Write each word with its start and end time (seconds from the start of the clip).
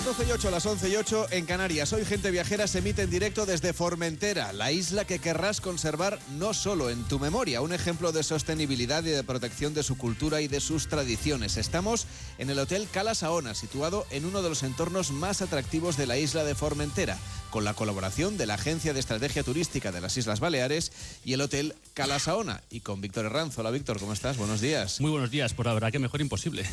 Las 0.00 0.16
12 0.16 0.28
y 0.30 0.32
8, 0.32 0.48
a 0.48 0.50
las 0.50 0.64
11 0.64 0.88
y 0.88 0.96
8 0.96 1.26
en 1.30 1.44
Canarias. 1.44 1.92
Hoy 1.92 2.06
Gente 2.06 2.30
Viajera 2.30 2.66
se 2.66 2.78
emite 2.78 3.02
en 3.02 3.10
directo 3.10 3.44
desde 3.44 3.74
Formentera, 3.74 4.54
la 4.54 4.72
isla 4.72 5.04
que 5.04 5.18
querrás 5.18 5.60
conservar 5.60 6.18
no 6.38 6.54
solo 6.54 6.88
en 6.88 7.04
tu 7.04 7.18
memoria, 7.18 7.60
un 7.60 7.74
ejemplo 7.74 8.10
de 8.10 8.22
sostenibilidad 8.22 9.04
y 9.04 9.10
de 9.10 9.22
protección 9.22 9.74
de 9.74 9.82
su 9.82 9.98
cultura 9.98 10.40
y 10.40 10.48
de 10.48 10.60
sus 10.60 10.88
tradiciones. 10.88 11.58
Estamos 11.58 12.06
en 12.38 12.48
el 12.48 12.58
Hotel 12.58 12.88
Cala 12.90 13.14
Saona, 13.14 13.54
situado 13.54 14.06
en 14.10 14.24
uno 14.24 14.40
de 14.40 14.48
los 14.48 14.62
entornos 14.62 15.10
más 15.10 15.42
atractivos 15.42 15.98
de 15.98 16.06
la 16.06 16.16
isla 16.16 16.44
de 16.44 16.54
Formentera, 16.54 17.18
con 17.50 17.64
la 17.64 17.74
colaboración 17.74 18.38
de 18.38 18.46
la 18.46 18.54
Agencia 18.54 18.94
de 18.94 19.00
Estrategia 19.00 19.42
Turística 19.42 19.92
de 19.92 20.00
las 20.00 20.16
Islas 20.16 20.40
Baleares 20.40 20.92
y 21.26 21.34
el 21.34 21.42
Hotel 21.42 21.74
Cala 21.92 22.18
Saona. 22.20 22.62
Y 22.70 22.80
con 22.80 23.02
Víctor 23.02 23.26
Herranzo. 23.26 23.60
Hola 23.60 23.70
Víctor, 23.70 24.00
¿cómo 24.00 24.14
estás? 24.14 24.38
Buenos 24.38 24.62
días. 24.62 24.98
Muy 24.98 25.10
buenos 25.10 25.30
días, 25.30 25.52
por 25.52 25.66
la 25.66 25.74
verdad 25.74 25.92
que 25.92 25.98
mejor 25.98 26.22
imposible. 26.22 26.64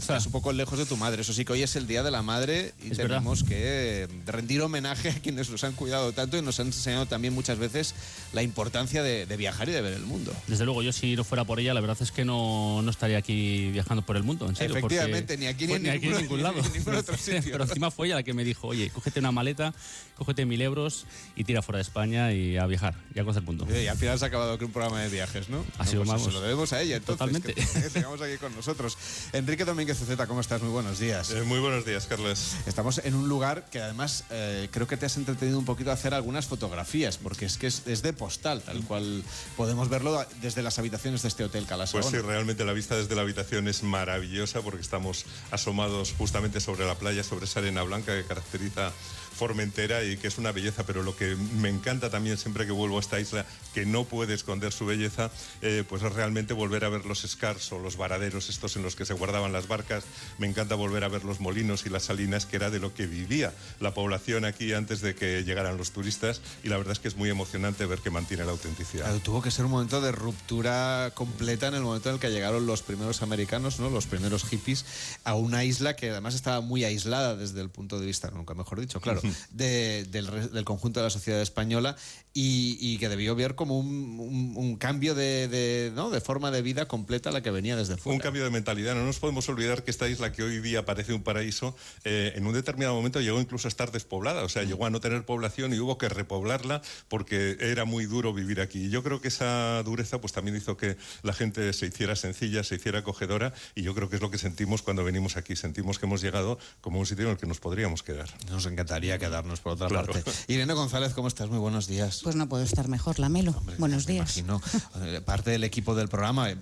Estás 0.00 0.26
un 0.26 0.32
poco 0.32 0.52
lejos 0.52 0.78
de 0.78 0.86
tu 0.86 0.96
madre. 0.96 1.22
Eso 1.22 1.32
sí 1.32 1.44
que 1.44 1.52
hoy 1.52 1.62
es 1.62 1.76
el 1.76 1.86
Día 1.86 2.02
de 2.02 2.10
la 2.10 2.22
Madre 2.22 2.72
y 2.82 2.90
Es 2.92 2.96
tenemos 2.96 3.44
que 3.44 4.08
rendir 4.26 4.60
homenaje 4.62 5.10
a 5.10 5.14
quienes 5.14 5.50
nos 5.50 5.62
han 5.64 5.72
cuidado 5.72 6.12
tanto 6.12 6.36
y 6.38 6.42
nos 6.42 6.58
han 6.60 6.68
enseñado 6.68 7.06
también 7.06 7.34
muchas 7.34 7.58
veces 7.58 7.94
la 8.32 8.42
importancia 8.42 9.02
de, 9.02 9.26
de 9.26 9.36
viajar 9.36 9.68
y 9.68 9.72
de 9.72 9.80
ver 9.80 9.92
el 9.94 10.02
mundo. 10.06 10.32
Desde 10.46 10.64
luego, 10.64 10.82
yo 10.82 10.92
si 10.92 11.16
no 11.16 11.24
fuera 11.24 11.44
por 11.44 11.60
ella, 11.60 11.74
la 11.74 11.80
verdad 11.80 11.98
es 12.00 12.12
que 12.12 12.24
no, 12.24 12.80
no 12.82 12.90
estaría 12.90 13.18
aquí 13.18 13.70
viajando 13.72 14.02
por 14.04 14.16
el 14.16 14.22
mundo, 14.22 14.48
en 14.48 14.56
serio. 14.56 14.76
Efectivamente, 14.76 15.36
ni 15.36 15.46
aquí 15.46 15.66
ni 15.66 15.74
en 15.74 15.82
pues 15.82 15.94
aquí 15.96 16.06
en 16.06 16.12
ningún- 16.12 16.22
ningún 16.22 16.42
lado. 16.42 16.62
ni 16.72 16.78
ningún 16.78 16.94
otro 16.94 17.16
sitio. 17.18 17.52
Pero 17.52 17.64
encima 17.64 17.90
fue 17.90 18.06
ella 18.08 18.16
la 18.16 18.22
que 18.22 18.34
me 18.34 18.44
dijo, 18.44 18.68
oye, 18.68 18.90
cógete 18.90 19.20
una 19.20 19.32
maleta, 19.32 19.74
cógete 20.16 20.44
mil 20.46 20.60
euros 20.62 21.06
y 21.36 21.44
tira 21.44 21.62
fuera 21.62 21.76
de 21.78 21.82
España 21.82 22.32
y 22.32 22.56
a 22.56 22.66
viajar 22.66 22.94
y 23.14 23.18
a 23.18 23.22
conocer 23.22 23.42
el 23.42 23.46
mundo. 23.46 23.66
Y 23.70 23.86
al 23.86 23.96
final 23.98 24.18
se 24.18 24.24
ha 24.24 24.28
acabado 24.28 24.56
con 24.58 24.66
un 24.66 24.72
programa 24.72 25.00
de 25.02 25.08
viajes, 25.08 25.48
¿no? 25.48 25.64
Ha 25.78 25.86
sido, 25.86 26.02
pues 26.02 26.08
vamos, 26.10 26.26
Se 26.26 26.32
lo 26.32 26.40
debemos 26.40 26.72
a 26.72 26.80
ella, 26.80 26.96
entonces. 26.96 27.18
totalmente. 27.18 27.54
Que, 27.54 27.82
que 27.82 27.90
tengamos 27.90 28.20
aquí 28.22 28.36
con 28.38 28.54
nosotros. 28.54 28.96
Enrique 29.32 29.64
Domínguez 29.64 29.89
Zeta, 29.98 30.26
¿cómo 30.26 30.40
estás? 30.40 30.62
Muy 30.62 30.70
buenos 30.70 30.98
días. 30.98 31.30
Eh, 31.30 31.42
muy 31.42 31.58
buenos 31.58 31.84
días, 31.84 32.06
Carles. 32.06 32.56
Estamos 32.66 32.98
en 32.98 33.14
un 33.14 33.28
lugar 33.28 33.64
que 33.70 33.80
además 33.80 34.24
eh, 34.30 34.68
creo 34.70 34.86
que 34.86 34.96
te 34.96 35.06
has 35.06 35.16
entretenido 35.16 35.58
un 35.58 35.64
poquito 35.64 35.90
a 35.90 35.94
hacer 35.94 36.14
algunas 36.14 36.46
fotografías, 36.46 37.18
porque 37.18 37.46
es 37.46 37.58
que 37.58 37.66
es, 37.66 37.82
es 37.86 38.02
de 38.02 38.12
postal, 38.12 38.62
tal 38.62 38.82
cual 38.84 39.22
podemos 39.56 39.88
verlo 39.88 40.24
desde 40.40 40.62
las 40.62 40.78
habitaciones 40.78 41.22
de 41.22 41.28
este 41.28 41.44
hotel 41.44 41.66
Calasaona. 41.66 42.08
Pues 42.08 42.14
sí, 42.14 42.26
realmente 42.26 42.64
la 42.64 42.72
vista 42.72 42.96
desde 42.96 43.14
la 43.14 43.22
habitación 43.22 43.68
es 43.68 43.82
maravillosa 43.82 44.62
porque 44.62 44.80
estamos 44.80 45.26
asomados 45.50 46.14
justamente 46.16 46.60
sobre 46.60 46.86
la 46.86 46.94
playa, 46.94 47.24
sobre 47.24 47.46
esa 47.46 47.60
arena 47.60 47.82
blanca 47.82 48.16
que 48.16 48.24
caracteriza 48.24 48.92
Formentera 49.40 50.04
y 50.04 50.18
que 50.18 50.28
es 50.28 50.36
una 50.36 50.52
belleza, 50.52 50.84
pero 50.84 51.02
lo 51.02 51.16
que 51.16 51.34
me 51.34 51.70
encanta 51.70 52.10
también 52.10 52.36
siempre 52.36 52.66
que 52.66 52.72
vuelvo 52.72 52.98
a 52.98 53.00
esta 53.00 53.18
isla, 53.18 53.46
que 53.72 53.86
no 53.86 54.04
puede 54.04 54.34
esconder 54.34 54.70
su 54.70 54.84
belleza, 54.84 55.30
eh, 55.62 55.82
pues 55.88 56.02
es 56.02 56.12
realmente 56.12 56.52
volver 56.52 56.84
a 56.84 56.90
ver 56.90 57.06
los 57.06 57.22
scars 57.22 57.72
o 57.72 57.78
los 57.78 57.96
varaderos 57.96 58.50
estos 58.50 58.76
en 58.76 58.82
los 58.82 58.96
que 58.96 59.06
se 59.06 59.14
guardaban 59.14 59.50
las 59.50 59.66
barcas. 59.66 60.04
Me 60.36 60.46
encanta 60.46 60.74
volver 60.74 61.04
a 61.04 61.08
ver 61.08 61.24
los 61.24 61.40
molinos 61.40 61.86
y 61.86 61.88
las 61.88 62.02
salinas, 62.02 62.44
que 62.44 62.56
era 62.56 62.68
de 62.68 62.80
lo 62.80 62.92
que 62.92 63.06
vivía 63.06 63.54
la 63.78 63.94
población 63.94 64.44
aquí 64.44 64.74
antes 64.74 65.00
de 65.00 65.14
que 65.14 65.42
llegaran 65.42 65.78
los 65.78 65.92
turistas 65.92 66.42
y 66.62 66.68
la 66.68 66.76
verdad 66.76 66.92
es 66.92 66.98
que 66.98 67.08
es 67.08 67.16
muy 67.16 67.30
emocionante 67.30 67.86
ver 67.86 68.00
que 68.00 68.10
mantiene 68.10 68.44
la 68.44 68.52
autenticidad. 68.52 69.04
Claro, 69.04 69.20
tuvo 69.20 69.40
que 69.40 69.50
ser 69.50 69.64
un 69.64 69.70
momento 69.70 70.00
de 70.02 70.12
ruptura 70.12 71.12
completa 71.14 71.68
en 71.68 71.74
el 71.74 71.82
momento 71.82 72.10
en 72.10 72.16
el 72.16 72.20
que 72.20 72.30
llegaron 72.30 72.66
los 72.66 72.82
primeros 72.82 73.22
americanos, 73.22 73.80
¿no? 73.80 73.88
los 73.88 74.06
primeros 74.06 74.44
hippies, 74.44 74.84
a 75.24 75.34
una 75.34 75.64
isla 75.64 75.96
que 75.96 76.10
además 76.10 76.34
estaba 76.34 76.60
muy 76.60 76.84
aislada 76.84 77.36
desde 77.36 77.60
el 77.60 77.70
punto 77.70 77.98
de 77.98 78.06
vista, 78.06 78.30
nunca 78.30 78.54
mejor 78.54 78.80
dicho, 78.80 79.00
claro, 79.00 79.20
de- 79.50 80.04
del, 80.04 80.64
conjunto 80.64 81.00
de 81.00 81.04
la 81.04 81.10
sociedad 81.10 81.40
española 81.40 81.96
y, 82.32 82.76
y 82.80 82.98
que 82.98 83.08
debió 83.08 83.34
ver 83.34 83.54
como 83.56 83.78
un, 83.78 83.86
un- 84.20 84.52
un 84.56 84.76
cambio 84.76 85.14
de, 85.14 85.48
de, 85.48 85.90
¿no? 85.94 86.10
de 86.10 86.20
forma 86.20 86.50
de 86.52 86.62
vida 86.62 86.86
completa 86.86 87.30
a 87.30 87.32
la 87.32 87.42
que 87.42 87.50
venía 87.50 87.74
desde 87.76 87.96
fuera. 87.96 88.14
Un 88.14 88.20
cambio 88.20 88.44
de 88.44 88.50
mentalidad. 88.50 88.94
No 88.94 89.04
nos 89.04 89.18
podemos 89.18 89.48
olvidar 89.48 89.82
que 89.82 89.90
esta 89.90 90.08
isla 90.08 90.30
que 90.32 90.42
hoy 90.44 90.60
día 90.60 90.84
parece 90.84 91.12
un 91.12 91.22
paraíso, 91.22 91.74
eh, 92.04 92.32
en 92.36 92.46
un 92.46 92.52
determinado 92.54 92.94
momento 92.94 93.20
llegó 93.20 93.40
incluso 93.40 93.66
a 93.66 93.70
estar 93.70 93.90
despoblada. 93.90 94.44
O 94.44 94.48
sea, 94.48 94.62
llegó 94.62 94.86
a 94.86 94.90
no 94.90 95.00
tener 95.00 95.24
población 95.24 95.74
y 95.74 95.78
hubo 95.80 95.98
que 95.98 96.08
repoblarla 96.08 96.82
porque 97.08 97.56
era 97.60 97.84
muy 97.84 98.06
duro 98.06 98.32
vivir 98.32 98.60
aquí. 98.60 98.84
Y 98.86 98.90
yo 98.90 99.02
creo 99.02 99.20
que 99.20 99.28
esa 99.28 99.82
dureza 99.82 100.20
pues 100.20 100.32
también 100.32 100.56
hizo 100.56 100.76
que 100.76 100.96
la 101.22 101.32
gente 101.32 101.72
se 101.72 101.86
hiciera 101.86 102.14
sencilla, 102.16 102.62
se 102.62 102.76
hiciera 102.76 103.00
acogedora 103.00 103.52
y 103.74 103.82
yo 103.82 103.94
creo 103.94 104.08
que 104.08 104.16
es 104.16 104.22
lo 104.22 104.30
que 104.30 104.38
sentimos 104.38 104.82
cuando 104.82 105.02
venimos 105.04 105.36
aquí. 105.36 105.56
Sentimos 105.56 105.98
que 105.98 106.06
hemos 106.06 106.22
llegado 106.22 106.58
como 106.80 107.00
un 107.00 107.06
sitio 107.06 107.24
en 107.26 107.32
el 107.32 107.36
que 107.38 107.46
nos 107.46 107.58
podríamos 107.60 108.02
quedar. 108.04 108.28
Nos 108.50 108.66
encantaría 108.66 109.18
quedarnos 109.20 109.60
por 109.60 109.72
otra 109.74 109.86
Claro. 109.88 110.12
parte. 110.12 110.32
Irene 110.48 110.72
González, 110.74 111.12
¿cómo 111.14 111.28
estás? 111.28 111.48
Muy 111.48 111.58
buenos 111.60 111.86
días. 111.86 112.20
Pues 112.24 112.34
no 112.34 112.48
puedo 112.48 112.64
estar 112.64 112.88
mejor, 112.88 113.20
Lamelo. 113.20 113.52
Hombre, 113.56 113.76
Buenos 113.78 114.06
me 114.08 114.14
días. 114.14 114.36
Imagino. 114.38 114.60
Eh, 115.02 115.20
Parte 115.24 115.50
del 115.52 115.62
equipo 115.62 115.94
del 115.94 116.08
programa 116.08 116.50
eh, 116.50 116.56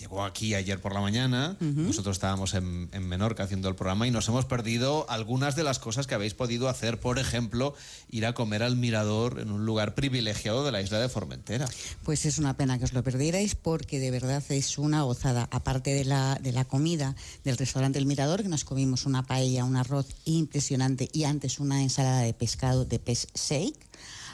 llegó 0.00 0.24
aquí 0.24 0.54
ayer 0.54 0.80
por 0.80 0.94
la 0.94 1.00
mañana. 1.00 1.56
Nosotros 1.60 2.16
estábamos 2.16 2.54
en, 2.54 2.88
en 2.92 3.06
Menorca 3.06 3.44
haciendo 3.44 3.68
el 3.68 3.74
programa 3.74 4.06
y 4.06 4.10
nos 4.10 4.28
hemos 4.28 4.46
perdido 4.46 5.08
algunas 5.08 5.56
de 5.56 5.62
las 5.62 5.78
cosas 5.78 6.06
que 6.06 6.14
habéis 6.14 6.34
podido 6.34 6.68
hacer. 6.68 6.98
Por 6.98 7.18
ejemplo, 7.18 7.74
ir 8.10 8.26
a 8.26 8.32
comer 8.32 8.62
al 8.62 8.76
mirador 8.76 9.40
en 9.40 9.50
un 9.50 9.66
lugar 9.66 9.94
privilegiado 9.94 10.64
de 10.64 10.72
la 10.72 10.80
isla 10.80 10.98
de 10.98 11.08
Formentera. 11.08 11.68
Pues 12.02 12.24
es 12.24 12.38
una 12.38 12.56
pena 12.56 12.78
que 12.78 12.84
os 12.84 12.92
lo 12.92 13.02
perdierais 13.02 13.54
porque 13.54 13.98
de 13.98 14.10
verdad 14.10 14.42
es 14.48 14.78
una 14.78 15.02
gozada. 15.02 15.48
Aparte 15.50 15.94
de 15.94 16.04
la, 16.04 16.38
de 16.40 16.52
la 16.52 16.64
comida 16.64 17.14
del 17.44 17.58
restaurante 17.58 17.98
El 17.98 18.06
Mirador, 18.06 18.42
que 18.42 18.48
nos 18.48 18.64
comimos 18.64 19.06
una 19.06 19.22
paella, 19.22 19.64
un 19.64 19.76
arroz 19.76 20.06
impresionante 20.24 21.08
y 21.12 21.24
antes 21.24 21.60
una 21.60 21.82
ensalada 21.82 22.22
de 22.22 22.34
pescado 22.34 22.84
de 22.84 22.98
pez 22.98 23.26
shake. 23.34 23.90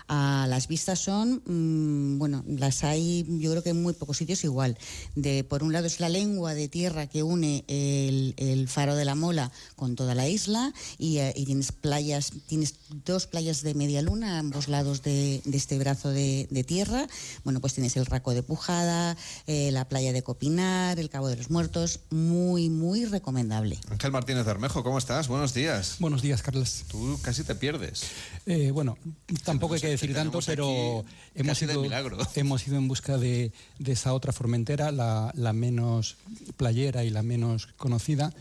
Ah, 0.08 0.46
las 0.48 0.68
vistas 0.68 1.00
son, 1.00 1.42
mm, 1.46 2.18
bueno, 2.18 2.44
las 2.46 2.84
hay 2.84 3.24
yo 3.28 3.50
creo 3.50 3.62
que 3.62 3.70
en 3.70 3.82
muy 3.82 3.92
pocos 3.92 4.16
sitios 4.16 4.44
igual. 4.44 4.78
De, 5.16 5.42
por 5.42 5.64
un 5.64 5.72
lado 5.72 5.86
es 5.86 5.98
la 5.98 6.08
lengua 6.08 6.54
de 6.54 6.68
tierra 6.68 7.08
que 7.08 7.22
une 7.24 7.64
el, 7.66 8.34
el 8.36 8.68
faro 8.68 8.94
de 8.94 9.04
la 9.04 9.16
Mola 9.16 9.50
con 9.74 9.96
toda 9.96 10.14
la 10.14 10.28
isla 10.28 10.72
y, 10.98 11.18
eh, 11.18 11.32
y 11.34 11.44
tienes 11.44 11.72
playas, 11.72 12.32
tienes 12.46 12.76
dos 13.04 13.26
playas 13.26 13.62
de 13.62 13.74
media 13.74 14.00
luna 14.00 14.36
a 14.36 14.38
ambos 14.38 14.68
lados 14.68 15.02
de, 15.02 15.42
de 15.44 15.56
este 15.56 15.78
brazo 15.78 16.10
de, 16.10 16.46
de 16.50 16.62
tierra. 16.62 17.08
Bueno, 17.42 17.60
pues 17.60 17.74
tienes 17.74 17.96
el 17.96 18.06
Raco 18.06 18.32
de 18.32 18.42
Pujada, 18.42 19.16
eh, 19.46 19.70
la 19.72 19.88
playa 19.88 20.12
de 20.12 20.22
Copinar, 20.22 21.00
el 21.00 21.10
Cabo 21.10 21.28
de 21.28 21.36
los 21.36 21.50
Muertos, 21.50 22.00
muy, 22.10 22.70
muy 22.70 23.06
recomendable. 23.06 23.78
Ángel 23.90 24.12
Martínez 24.12 24.44
Bermejo, 24.44 24.84
¿cómo 24.84 24.98
estás? 24.98 25.26
Buenos 25.26 25.52
días. 25.52 25.96
Buenos 25.98 26.22
días, 26.22 26.42
Carlos. 26.42 26.84
Tú 26.88 27.18
casi 27.22 27.42
te 27.42 27.54
pierdes. 27.54 28.04
Eh, 28.46 28.70
bueno, 28.70 28.96
tampoco 29.44 29.74
hay 29.74 29.80
que 29.80 29.95
decir 30.00 30.14
tanto, 30.14 30.40
pero 30.44 31.04
hemos 31.34 31.62
ido, 31.62 31.84
hemos 32.34 32.66
ido 32.66 32.76
en 32.76 32.88
busca 32.88 33.18
de, 33.18 33.52
de 33.78 33.92
esa 33.92 34.12
otra 34.12 34.32
Formentera, 34.32 34.92
la, 34.92 35.32
la 35.34 35.52
menos 35.52 36.16
playera 36.56 37.04
y 37.04 37.10
la 37.10 37.22
menos 37.22 37.66
conocida. 37.76 38.32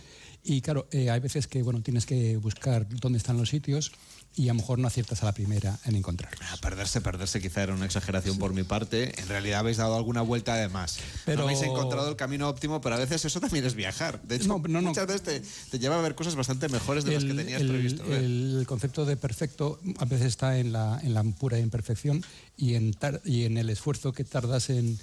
Y 0.43 0.61
claro, 0.61 0.87
eh, 0.91 1.09
hay 1.09 1.19
veces 1.19 1.47
que 1.47 1.63
bueno, 1.63 1.81
tienes 1.81 2.05
que 2.05 2.37
buscar 2.37 2.87
dónde 2.87 3.17
están 3.17 3.37
los 3.37 3.49
sitios 3.49 3.91
y 4.37 4.49
a 4.49 4.53
lo 4.53 4.55
mejor 4.59 4.79
no 4.79 4.87
aciertas 4.87 5.21
a 5.23 5.25
la 5.25 5.31
primera 5.33 5.79
en 5.85 5.95
encontrarlos. 5.95 6.39
Ah, 6.51 6.57
Perderse, 6.61 6.99
perderse 7.01 7.41
quizá 7.41 7.63
era 7.63 7.73
una 7.73 7.85
exageración 7.85 8.37
por 8.37 8.53
mi 8.53 8.63
parte. 8.63 9.17
En 9.21 9.27
realidad 9.29 9.59
habéis 9.59 9.77
dado 9.77 9.95
alguna 9.95 10.21
vuelta 10.21 10.55
de 10.55 10.67
más. 10.67 10.97
Pero- 11.25 11.39
No 11.39 11.43
habéis 11.45 11.61
encontrado 11.61 12.09
el 12.09 12.15
camino 12.17 12.49
óptimo, 12.49 12.81
pero 12.81 12.95
a 12.95 12.99
veces 12.99 13.23
eso 13.23 13.39
también 13.39 13.63
es 13.65 13.75
viajar. 13.75 14.21
De 14.23 14.35
hecho, 14.35 14.47
No, 14.47 14.81
muchas 14.81 15.07
veces 15.07 15.21
te, 15.23 15.41
te 15.71 15.79
lleva 15.79 15.97
a 15.97 16.01
ver 16.01 16.15
cosas 16.15 16.35
bastante 16.35 16.67
mejores 16.69 17.05
de 17.05 17.13
las 17.13 17.23
que 17.23 17.33
tenías 17.33 17.61
el- 17.61 17.67
previsto 17.69 18.03
ver. 18.03 18.23
el 18.23 18.65
concepto 18.67 19.05
de 19.05 19.15
perfecto 19.17 19.79
a 19.99 20.05
veces 20.05 20.27
está 20.27 20.57
en 20.59 20.73
la, 20.73 20.99
en 21.01 21.13
la 21.13 21.23
pura 21.23 21.57
imperfección 21.57 22.23
y 22.57 22.73
en, 22.75 22.93
tar- 22.93 23.21
y 23.23 23.43
en 23.45 23.57
el 23.57 23.69
esfuerzo 23.69 24.11
que 24.11 24.23
tardas 24.25 24.69
en, 24.69 24.99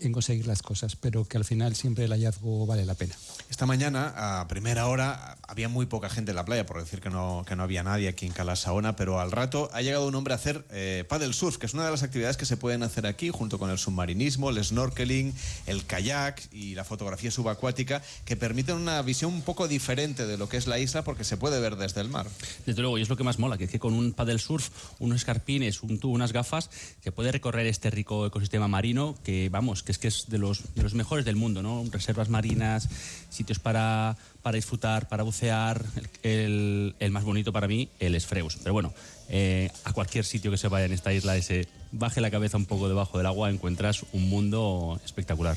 en 0.00 0.12
conseguir 0.12 0.46
las 0.46 0.62
cosas, 0.62 0.96
pero 0.96 1.24
que 1.24 1.36
al 1.36 1.44
final 1.44 1.74
siempre 1.74 2.04
el 2.04 2.12
hallazgo 2.12 2.66
vale 2.66 2.84
la 2.84 2.94
pena. 2.94 3.14
Esta 3.50 3.66
mañana, 3.66 4.40
a 4.40 4.48
primera 4.48 4.86
hora, 4.86 5.38
había 5.46 5.68
muy 5.68 5.86
poca 5.86 6.08
gente 6.08 6.32
en 6.32 6.36
la 6.36 6.44
playa, 6.44 6.66
por 6.66 6.78
decir 6.78 7.00
que 7.00 7.10
no, 7.10 7.44
que 7.46 7.56
no 7.56 7.62
había 7.62 7.82
nadie 7.82 8.08
aquí 8.08 8.26
en 8.26 8.32
Cala 8.32 8.56
Saona, 8.56 8.96
pero 8.96 9.20
al 9.20 9.32
rato 9.32 9.70
ha 9.72 9.82
llegado 9.82 10.06
un 10.06 10.14
hombre 10.14 10.34
a 10.34 10.36
hacer 10.36 10.64
eh, 10.70 11.04
paddle 11.08 11.32
surf, 11.32 11.58
que 11.58 11.66
es 11.66 11.74
una 11.74 11.84
de 11.84 11.90
las 11.90 12.02
actividades 12.02 12.36
que 12.36 12.46
se 12.46 12.56
pueden 12.56 12.82
hacer 12.82 13.06
aquí, 13.06 13.30
junto 13.30 13.58
con 13.58 13.70
el 13.70 13.78
submarinismo, 13.78 14.50
el 14.50 14.62
snorkeling, 14.62 15.34
el 15.66 15.84
kayak 15.86 16.52
y 16.52 16.74
la 16.74 16.84
fotografía 16.84 17.30
subacuática, 17.30 18.02
que 18.24 18.36
permiten 18.36 18.76
una 18.76 19.00
visión 19.02 19.32
un 19.32 19.42
poco 19.42 19.68
diferente 19.68 20.26
de 20.26 20.36
lo 20.36 20.48
que 20.48 20.56
es 20.56 20.66
la 20.66 20.78
isla, 20.78 21.04
porque 21.04 21.24
se 21.24 21.36
puede 21.36 21.60
ver 21.60 21.76
desde 21.76 22.00
el 22.00 22.08
mar. 22.08 22.26
Desde 22.66 22.82
luego, 22.82 22.98
y 22.98 23.02
es 23.02 23.08
lo 23.08 23.16
que 23.16 23.24
más 23.24 23.38
mola, 23.38 23.58
que 23.58 23.64
es 23.64 23.70
que 23.70 23.78
con 23.78 23.94
un 23.94 24.12
paddle 24.12 24.38
surf, 24.38 24.70
unos 24.98 25.16
escarpines, 25.16 25.82
un 25.82 25.98
tubo, 25.98 26.14
unas 26.14 26.32
gafas, 26.32 26.70
se 27.02 27.12
puede 27.12 27.32
recorrer 27.32 27.66
este 27.66 27.90
rico 27.90 28.26
ecosistema 28.26 28.68
marino 28.68 29.14
que, 29.22 29.48
vamos, 29.48 29.82
que 29.86 29.92
es 29.92 29.98
que 29.98 30.08
es 30.08 30.26
de 30.28 30.36
los, 30.36 30.74
de 30.74 30.82
los 30.82 30.92
mejores 30.92 31.24
del 31.24 31.36
mundo, 31.36 31.62
¿no? 31.62 31.82
Reservas 31.90 32.28
marinas, 32.28 32.88
sitios 33.30 33.58
para, 33.58 34.16
para 34.42 34.56
disfrutar, 34.56 35.08
para 35.08 35.22
bucear, 35.22 35.82
el, 36.22 36.94
el- 36.98 37.10
más 37.12 37.24
bonito 37.24 37.52
para 37.52 37.68
mí, 37.68 37.88
el 38.00 38.14
Esfreus. 38.14 38.56
Pero 38.56 38.72
bueno, 38.74 38.92
eh, 39.28 39.70
a 39.84 39.92
cualquier 39.92 40.24
sitio 40.24 40.50
que 40.50 40.58
se 40.58 40.68
vaya 40.68 40.84
en 40.86 40.92
esta 40.92 41.12
isla, 41.12 41.36
ese 41.36 41.68
baje 41.92 42.20
la 42.20 42.30
cabeza 42.30 42.56
un 42.58 42.66
poco 42.66 42.88
debajo 42.88 43.16
del 43.16 43.26
agua, 43.26 43.48
encuentras 43.48 44.04
un 44.12 44.28
mundo 44.28 45.00
espectacular. 45.04 45.56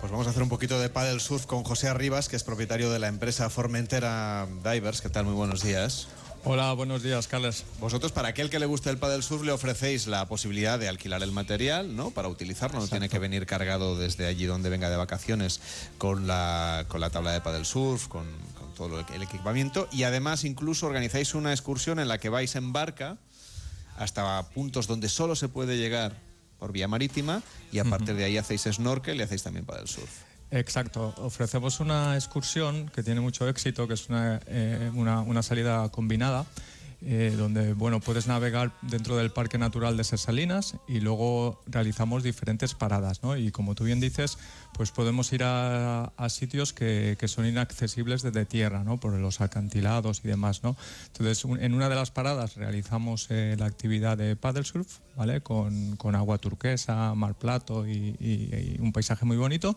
Pues 0.00 0.12
vamos 0.12 0.26
a 0.26 0.30
hacer 0.30 0.42
un 0.42 0.48
poquito 0.50 0.78
de 0.78 0.88
paddle 0.90 1.18
surf 1.18 1.46
con 1.46 1.64
José 1.64 1.88
Arribas, 1.88 2.28
que 2.28 2.36
es 2.36 2.44
propietario 2.44 2.90
de 2.90 2.98
la 2.98 3.08
empresa 3.08 3.50
Formentera 3.50 4.46
Divers. 4.62 5.00
¿Qué 5.00 5.08
tal? 5.08 5.24
Muy 5.24 5.34
buenos 5.34 5.62
días. 5.62 6.08
Hola, 6.46 6.74
buenos 6.74 7.02
días, 7.02 7.26
Carles. 7.26 7.64
Vosotros, 7.80 8.12
para 8.12 8.28
aquel 8.28 8.50
que 8.50 8.58
le 8.58 8.66
guste 8.66 8.90
el 8.90 8.98
paddle 8.98 9.22
surf, 9.22 9.42
le 9.44 9.52
ofrecéis 9.52 10.06
la 10.06 10.28
posibilidad 10.28 10.78
de 10.78 10.88
alquilar 10.88 11.22
el 11.22 11.32
material, 11.32 11.96
¿no? 11.96 12.10
Para 12.10 12.28
utilizarlo, 12.28 12.80
no 12.80 12.86
tiene 12.86 13.08
que 13.08 13.18
venir 13.18 13.46
cargado 13.46 13.98
desde 13.98 14.26
allí 14.26 14.44
donde 14.44 14.68
venga 14.68 14.90
de 14.90 14.96
vacaciones 14.96 15.62
con 15.96 16.26
la, 16.26 16.84
con 16.88 17.00
la 17.00 17.08
tabla 17.08 17.32
de 17.32 17.40
paddle 17.40 17.64
surf, 17.64 18.08
con, 18.08 18.26
con 18.58 18.74
todo 18.74 19.00
el 19.14 19.22
equipamiento. 19.22 19.88
Y 19.90 20.02
además, 20.02 20.44
incluso 20.44 20.86
organizáis 20.86 21.34
una 21.34 21.50
excursión 21.50 21.98
en 21.98 22.08
la 22.08 22.18
que 22.18 22.28
vais 22.28 22.54
en 22.56 22.74
barca 22.74 23.16
hasta 23.96 24.50
puntos 24.50 24.86
donde 24.86 25.08
solo 25.08 25.36
se 25.36 25.48
puede 25.48 25.78
llegar 25.78 26.14
por 26.58 26.72
vía 26.72 26.88
marítima 26.88 27.42
y 27.72 27.78
a 27.78 27.84
partir 27.84 28.16
de 28.16 28.24
ahí 28.24 28.36
hacéis 28.36 28.64
snorkel 28.64 29.18
y 29.18 29.22
hacéis 29.22 29.42
también 29.42 29.64
paddle 29.64 29.86
surf. 29.86 30.33
Exacto, 30.54 31.12
ofrecemos 31.18 31.80
una 31.80 32.14
excursión 32.14 32.88
que 32.94 33.02
tiene 33.02 33.20
mucho 33.20 33.48
éxito, 33.48 33.88
que 33.88 33.94
es 33.94 34.08
una, 34.08 34.40
eh, 34.46 34.88
una, 34.94 35.42
salida 35.42 35.88
combinada. 35.88 36.46
eh, 37.06 37.34
donde 37.36 37.74
bueno, 37.74 38.00
puedes 38.00 38.28
navegar 38.28 38.72
dentro 38.80 39.16
del 39.16 39.30
Parque 39.30 39.58
Natural 39.58 39.94
de 39.96 40.04
Salinas 40.04 40.76
y 40.88 41.00
luego 41.00 41.60
realizamos 41.66 42.22
diferentes 42.22 42.74
paradas. 42.74 43.22
¿no? 43.22 43.36
Y 43.36 43.50
como 43.50 43.74
tú 43.74 43.84
bien 43.84 44.00
dices, 44.00 44.38
pues 44.72 44.90
podemos 44.90 45.30
ir 45.34 45.42
a, 45.44 46.12
sitios 46.28 46.72
que, 46.72 47.16
que 47.18 47.28
son 47.28 47.46
inaccesibles 47.46 48.22
desde 48.22 48.46
tierra, 48.46 48.84
¿no? 48.84 48.98
por 48.98 49.12
los 49.12 49.42
acantilados 49.42 50.22
y 50.24 50.28
demás. 50.28 50.62
¿no? 50.62 50.76
Entonces, 51.08 51.44
en 51.44 51.74
una 51.74 51.90
de 51.90 51.96
las 51.96 52.10
paradas 52.10 52.54
realizamos 52.54 53.26
eh, 53.28 53.56
la 53.58 53.66
actividad 53.66 54.16
de 54.16 54.34
paddle 54.36 54.64
surf, 54.64 55.00
¿vale? 55.14 55.42
con, 55.42 55.96
con 55.96 56.14
agua 56.14 56.38
turquesa, 56.38 57.14
mar 57.14 57.34
plato 57.34 57.86
y 57.86 58.78
un 58.80 58.92
paisaje 58.92 59.26
muy 59.26 59.36
bonito. 59.36 59.76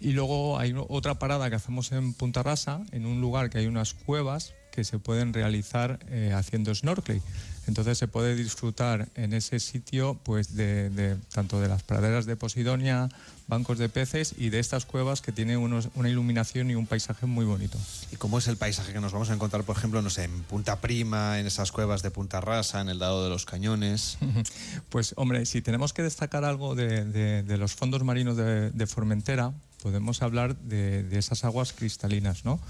Y 0.00 0.12
luego 0.12 0.58
hay 0.58 0.74
otra 0.88 1.18
parada 1.18 1.50
que 1.50 1.56
hacemos 1.56 1.90
en 1.92 2.14
Punta 2.14 2.42
Rasa, 2.42 2.82
en 2.92 3.04
un 3.06 3.20
lugar 3.20 3.50
que 3.50 3.58
hay 3.58 3.66
unas 3.66 3.94
cuevas 3.94 4.54
que 4.70 4.84
se 4.84 4.98
pueden 5.00 5.32
realizar 5.32 5.98
eh, 6.08 6.32
haciendo 6.36 6.72
snorkeling. 6.72 7.22
Entonces 7.66 7.98
se 7.98 8.06
puede 8.08 8.34
disfrutar 8.36 9.08
en 9.16 9.32
ese 9.32 9.58
sitio 9.60 10.18
pues 10.22 10.54
de, 10.54 10.88
de- 10.90 11.16
tanto 11.34 11.60
de 11.60 11.68
las 11.68 11.82
praderas 11.82 12.24
de 12.26 12.36
Posidonia, 12.36 13.08
bancos 13.48 13.76
de 13.78 13.88
peces 13.88 14.34
y 14.38 14.48
de 14.50 14.58
estas 14.60 14.86
cuevas 14.86 15.20
que 15.20 15.32
tienen 15.32 15.58
unos- 15.58 15.88
una 15.96 16.08
iluminación 16.08 16.70
y 16.70 16.76
un 16.76 16.86
paisaje 16.86 17.26
muy 17.26 17.44
bonito. 17.44 17.76
¿Y 18.12 18.16
cómo 18.16 18.38
es 18.38 18.46
el 18.46 18.56
paisaje 18.56 18.92
que 18.92 19.00
nos 19.00 19.12
vamos 19.12 19.28
a 19.30 19.34
encontrar, 19.34 19.64
por 19.64 19.76
ejemplo, 19.76 20.00
no 20.00 20.08
sé, 20.10 20.24
en 20.24 20.42
Punta 20.44 20.80
Prima, 20.80 21.40
en 21.40 21.46
esas 21.46 21.72
cuevas 21.72 22.02
de 22.02 22.10
Punta 22.12 22.40
Rasa, 22.40 22.80
en 22.80 22.88
el 22.88 22.98
Dado 23.00 23.24
de 23.24 23.30
los 23.30 23.44
Cañones? 23.46 24.16
Pues 24.90 25.12
hombre, 25.16 25.44
si 25.44 25.60
tenemos 25.60 25.92
que 25.92 26.02
destacar 26.02 26.44
algo 26.44 26.74
de, 26.76 27.04
de- 27.04 27.42
de 27.42 27.58
los 27.58 27.74
fondos 27.74 28.02
marinos 28.04 28.36
de 28.36 28.86
Formentera, 28.86 29.52
podemos 29.82 30.22
hablar 30.22 30.56
de, 30.56 31.06
esas 31.18 31.44
aguas 31.44 31.72
cristalinas, 31.72 32.44
¿no? 32.44 32.60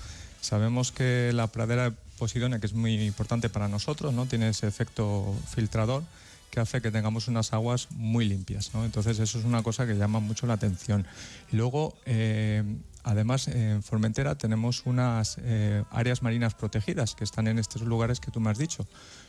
Sabemos 0.41 0.93
que 0.93 1.33
la 1.35 1.49
pradera 1.49 1.91
de 1.91 1.97
Posidonia, 2.19 2.59
que 2.59 2.67
es 2.67 2.75
muy 2.75 2.95
importante 3.05 3.49
para 3.49 3.69
nosotros, 3.69 4.15
¿no? 4.15 4.27
Tiene 4.27 4.49
ese 4.51 4.67
efecto 4.67 5.35
filtrador 5.55 6.05
que 6.51 6.61
hace 6.61 6.81
que 6.81 6.91
tengamos 6.91 7.29
unas 7.29 7.53
aguas 7.53 7.89
muy 7.91 8.25
limpias, 8.27 8.73
¿no? 8.75 8.85
Entonces 8.85 9.19
eso 9.19 9.39
es 9.39 9.45
una 9.45 9.63
cosa 9.63 9.87
que 9.87 9.95
llama 9.95 10.21
mucho 10.21 10.47
la 10.47 10.55
atención. 10.55 11.07
Y 11.53 11.57
luego, 11.57 11.97
eh, 12.07 12.63
además, 13.03 13.49
en 13.49 13.83
Formentera 13.83 14.37
tenemos 14.37 14.87
unas 14.87 15.37
eh, 15.43 15.85
áreas 15.91 16.23
marinas 16.23 16.55
protegidas 16.55 17.15
que 17.15 17.25
están 17.25 17.49
en 17.49 17.59
estos 17.59 17.83
lugares 17.83 18.21
que 18.21 18.31
tú 18.31 18.41
me 18.41 18.51
has 18.51 18.59
dicho. 18.59 18.87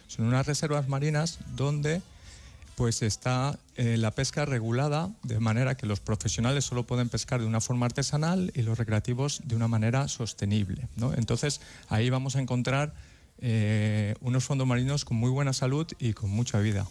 Son 0.07 0.25
unas 0.25 0.47
reservas 0.47 0.87
marinas 0.87 1.39
donde 1.55 2.01
pues 2.79 3.01
está 3.01 3.59
eh, 3.75 3.97
la 3.97 4.11
pesca 4.11 4.45
regulada 4.45 5.11
de 5.23 5.41
manera 5.41 5.75
que 5.75 5.85
los 5.85 5.99
profesionales 5.99 6.63
solo 6.63 6.83
pueden 6.83 7.09
pescar 7.09 7.41
de 7.41 7.45
una 7.45 7.59
forma 7.59 7.85
artesanal 7.85 8.53
y 8.55 8.61
los 8.61 8.77
recreativos 8.77 9.41
de 9.43 9.57
una 9.57 9.67
manera 9.67 10.07
sostenible. 10.07 10.87
¿no? 10.95 11.13
Entonces 11.13 11.59
ahí 11.89 12.09
vamos 12.09 12.37
a 12.37 12.39
encontrar 12.39 12.93
eh, 13.39 14.15
unos 14.21 14.45
fondos 14.45 14.65
marinos 14.65 15.03
con 15.03 15.17
muy 15.17 15.29
buena 15.29 15.51
salud 15.51 15.87
y 15.99 16.13
con 16.13 16.29
mucha 16.29 16.57
vida. 16.59 16.87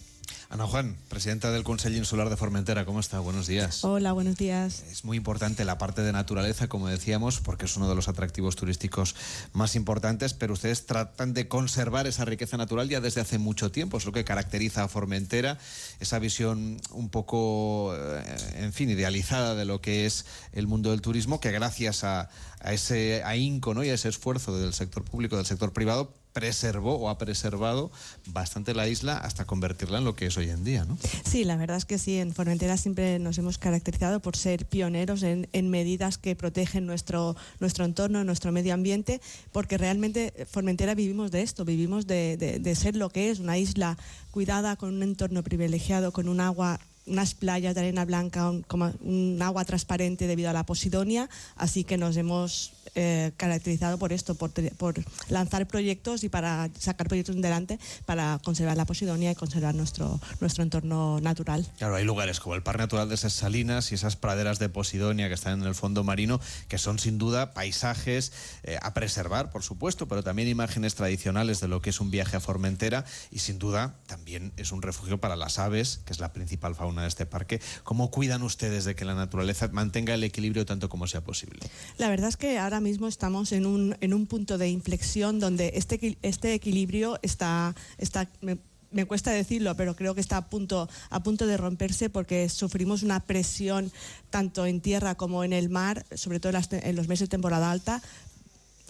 Ana 0.49 0.65
Juan, 0.65 0.97
presidenta 1.09 1.51
del 1.51 1.63
Consejo 1.63 1.95
Insular 1.95 2.29
de 2.29 2.35
Formentera, 2.35 2.83
¿cómo 2.83 2.99
está? 2.99 3.19
Buenos 3.19 3.45
días. 3.45 3.83
Hola, 3.83 4.13
buenos 4.13 4.35
días. 4.35 4.83
Es 4.91 5.05
muy 5.05 5.15
importante 5.15 5.63
la 5.63 5.77
parte 5.77 6.01
de 6.01 6.11
naturaleza, 6.11 6.67
como 6.67 6.87
decíamos, 6.87 7.39
porque 7.39 7.65
es 7.65 7.77
uno 7.77 7.87
de 7.87 7.95
los 7.95 8.07
atractivos 8.07 8.55
turísticos 8.55 9.15
más 9.53 9.75
importantes, 9.75 10.33
pero 10.33 10.53
ustedes 10.53 10.87
tratan 10.87 11.33
de 11.33 11.47
conservar 11.47 12.07
esa 12.07 12.25
riqueza 12.25 12.57
natural 12.57 12.89
ya 12.89 12.99
desde 12.99 13.21
hace 13.21 13.37
mucho 13.37 13.71
tiempo. 13.71 13.97
Es 13.97 14.05
lo 14.05 14.11
que 14.11 14.23
caracteriza 14.23 14.83
a 14.83 14.87
Formentera, 14.87 15.59
esa 15.99 16.17
visión 16.17 16.81
un 16.91 17.09
poco, 17.09 17.93
eh, 17.95 18.23
en 18.55 18.73
fin, 18.73 18.89
idealizada 18.89 19.53
de 19.53 19.65
lo 19.65 19.81
que 19.81 20.07
es 20.07 20.25
el 20.53 20.65
mundo 20.65 20.89
del 20.91 21.01
turismo, 21.01 21.39
que 21.39 21.51
gracias 21.51 22.03
a, 22.03 22.29
a 22.59 22.73
ese 22.73 23.23
ahínco 23.23 23.73
¿no? 23.73 23.83
y 23.83 23.89
a 23.89 23.93
ese 23.93 24.09
esfuerzo 24.09 24.57
del 24.57 24.73
sector 24.73 25.03
público, 25.03 25.37
del 25.37 25.45
sector 25.45 25.73
privado, 25.73 26.13
preservó 26.33 26.95
o 26.95 27.09
ha 27.09 27.17
preservado 27.17 27.91
bastante 28.27 28.73
la 28.73 28.87
isla 28.87 29.17
hasta 29.17 29.45
convertirla 29.45 29.97
en 29.97 30.05
lo 30.05 30.15
que 30.15 30.27
es 30.27 30.37
hoy 30.37 30.49
en 30.49 30.63
día, 30.63 30.85
¿no? 30.85 30.97
Sí, 31.25 31.43
la 31.43 31.55
verdad 31.55 31.77
es 31.77 31.85
que 31.85 31.97
sí, 31.97 32.17
en 32.17 32.33
Formentera 32.33 32.77
siempre 32.77 33.19
nos 33.19 33.37
hemos 33.37 33.57
caracterizado 33.57 34.19
por 34.19 34.35
ser 34.35 34.65
pioneros 34.65 35.23
en, 35.23 35.47
medidas 35.69 36.17
que 36.17 36.35
protegen 36.35 36.85
nuestro, 36.85 37.35
nuestro 37.59 37.85
entorno, 37.85 38.23
nuestro 38.23 38.51
medio 38.51 38.73
ambiente, 38.73 39.21
porque 39.51 39.77
realmente 39.77 40.33
eh, 40.35 40.45
Formentera 40.45 40.95
vivimos 40.95 41.31
de 41.31 41.41
esto, 41.41 41.65
vivimos 41.65 42.07
de 42.07 42.75
ser 42.75 42.95
lo 42.95 43.09
que 43.09 43.29
es, 43.29 43.39
una 43.39 43.57
isla 43.57 43.97
cuidada 44.31 44.75
con 44.75 44.93
un 44.95 45.03
entorno 45.03 45.43
privilegiado, 45.43 46.11
con 46.11 46.27
un 46.27 46.39
agua 46.39 46.79
unas 47.05 47.33
playas 47.33 47.75
de 47.75 47.81
arena 47.81 48.05
blanca, 48.05 48.49
un, 48.49 48.63
como 48.63 48.91
un 49.01 49.39
agua 49.41 49.65
transparente 49.65 50.27
debido 50.27 50.49
a 50.49 50.53
la 50.53 50.65
posidonia, 50.65 51.29
así 51.55 51.83
que 51.83 51.97
nos 51.97 52.17
hemos 52.17 52.73
eh, 52.95 53.31
caracterizado 53.37 53.97
por 53.97 54.13
esto, 54.13 54.35
por, 54.35 54.51
por 54.75 54.95
lanzar 55.29 55.67
proyectos 55.67 56.23
y 56.23 56.29
para 56.29 56.69
sacar 56.77 57.07
proyectos 57.07 57.35
adelante 57.35 57.79
para 58.05 58.39
conservar 58.43 58.77
la 58.77 58.85
posidonia 58.85 59.31
y 59.31 59.35
conservar 59.35 59.75
nuestro, 59.75 60.19
nuestro 60.39 60.63
entorno 60.63 61.19
natural. 61.21 61.67
Claro, 61.77 61.95
hay 61.95 62.03
lugares 62.03 62.39
como 62.39 62.55
el 62.55 62.63
Parque 62.63 62.83
Natural 62.83 63.09
de 63.09 63.15
esas 63.15 63.33
Salinas 63.33 63.91
y 63.91 63.95
esas 63.95 64.15
praderas 64.15 64.59
de 64.59 64.69
Posidonia 64.69 65.27
que 65.27 65.33
están 65.33 65.61
en 65.61 65.67
el 65.67 65.75
fondo 65.75 66.03
marino, 66.03 66.39
que 66.67 66.77
son 66.77 66.99
sin 66.99 67.17
duda 67.17 67.53
paisajes 67.53 68.31
eh, 68.63 68.77
a 68.81 68.93
preservar, 68.93 69.51
por 69.51 69.63
supuesto, 69.63 70.07
pero 70.07 70.23
también 70.23 70.47
imágenes 70.47 70.95
tradicionales 70.95 71.59
de 71.59 71.67
lo 71.67 71.81
que 71.81 71.91
es 71.91 71.99
un 71.99 72.11
viaje 72.11 72.37
a 72.37 72.39
Formentera 72.39 73.05
y 73.31 73.39
sin 73.39 73.59
duda 73.59 73.95
también 74.07 74.51
es 74.57 74.71
un 74.71 74.81
refugio 74.81 75.19
para 75.19 75.35
las 75.35 75.59
aves, 75.59 76.01
que 76.05 76.13
es 76.13 76.19
la 76.19 76.33
principal 76.33 76.75
fauna 76.75 76.98
de 77.01 77.07
este 77.07 77.25
parque. 77.25 77.61
¿Cómo 77.83 78.11
cuidan 78.11 78.43
ustedes 78.43 78.85
de 78.85 78.95
que 78.95 79.05
la 79.05 79.15
naturaleza 79.15 79.67
mantenga 79.71 80.13
el 80.13 80.23
equilibrio 80.23 80.65
tanto 80.65 80.89
como 80.89 81.07
sea 81.07 81.21
posible? 81.21 81.59
La 81.97 82.09
verdad 82.09 82.29
es 82.29 82.37
que 82.37 82.57
ahora 82.57 82.79
mismo 82.79 83.07
estamos 83.07 83.51
en 83.51 83.65
un, 83.65 83.95
en 84.01 84.13
un 84.13 84.27
punto 84.27 84.57
de 84.57 84.69
inflexión 84.69 85.39
donde 85.39 85.73
este, 85.75 86.17
este 86.21 86.53
equilibrio 86.53 87.19
está, 87.21 87.75
está 87.97 88.29
me, 88.41 89.05
cuesta 89.05 89.31
decirlo, 89.31 89.75
pero 89.75 89.95
creo 89.95 90.15
que 90.15 90.21
está 90.21 90.37
a 90.37 90.49
punto, 90.49 90.89
a 91.09 91.23
punto 91.23 91.45
de 91.47 91.57
romperse 91.57 92.09
porque 92.09 92.49
sufrimos 92.49 93.03
una 93.03 93.19
presión 93.19 93.91
tanto 94.29 94.65
en 94.65 94.81
tierra 94.81 95.15
como 95.15 95.43
en 95.43 95.53
el 95.53 95.69
mar, 95.69 96.05
sobre 96.15 96.39
todo 96.39 96.53
en 96.71 96.95
los 96.95 97.07
meses 97.07 97.27
de 97.27 97.31
temporada 97.31 97.71
alta, 97.71 98.01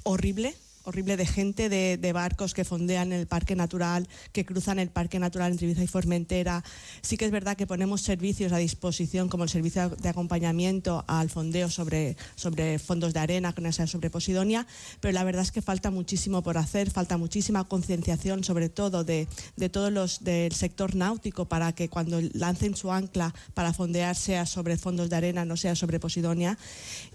horrible 0.04 0.56
horrible 0.90 1.16
de 1.16 1.26
gente, 1.26 1.70
de, 1.70 1.98
de 1.98 2.14
barcos 2.14 2.54
que 2.54 2.66
fondean 2.66 3.14
el 3.14 3.28
parque 3.28 3.56
natural, 3.56 4.08
que 4.34 4.46
cruzan 4.46 4.80
el 4.80 4.90
parque 4.90 5.20
natural 5.20 5.52
entre 5.52 5.68
Ibiza 5.68 5.84
y 5.84 5.88
Formentera. 5.88 6.64
Sí 7.02 7.16
que 7.18 7.26
es 7.26 7.32
verdad 7.32 7.56
que 7.56 7.68
ponemos 7.68 8.02
servicios 8.02 8.52
a 8.52 8.58
disposición, 8.58 9.30
como 9.30 9.44
el 9.44 9.50
servicio 9.50 9.90
de 9.90 10.10
acompañamiento 10.10 11.06
al 11.08 11.30
fondeo 11.30 11.70
sobre, 11.70 12.18
sobre 12.36 12.80
fondos 12.80 13.14
de 13.14 13.20
arena, 13.20 13.54
sobre 13.86 14.10
Posidonia, 14.10 14.66
pero 15.00 15.12
la 15.14 15.24
verdad 15.24 15.44
es 15.44 15.52
que 15.52 15.62
falta 15.62 15.92
muchísimo 15.92 16.42
por 16.42 16.58
hacer, 16.58 16.90
falta 16.90 17.18
muchísima 17.18 17.64
concienciación, 17.66 18.44
sobre 18.44 18.70
todo 18.70 19.04
de, 19.04 19.28
de 19.56 19.70
todos 19.70 19.92
los 19.92 20.24
del 20.24 20.54
sector 20.54 20.96
náutico, 20.96 21.46
para 21.46 21.74
que 21.74 21.90
cuando 21.90 22.20
lancen 22.34 22.76
su 22.76 22.92
ancla 22.92 23.34
para 23.54 23.74
fondear 23.74 24.16
sea 24.16 24.46
sobre 24.46 24.78
fondos 24.78 25.10
de 25.10 25.16
arena, 25.16 25.46
no 25.46 25.58
sea 25.58 25.76
sobre 25.76 26.00
Posidonia. 26.00 26.58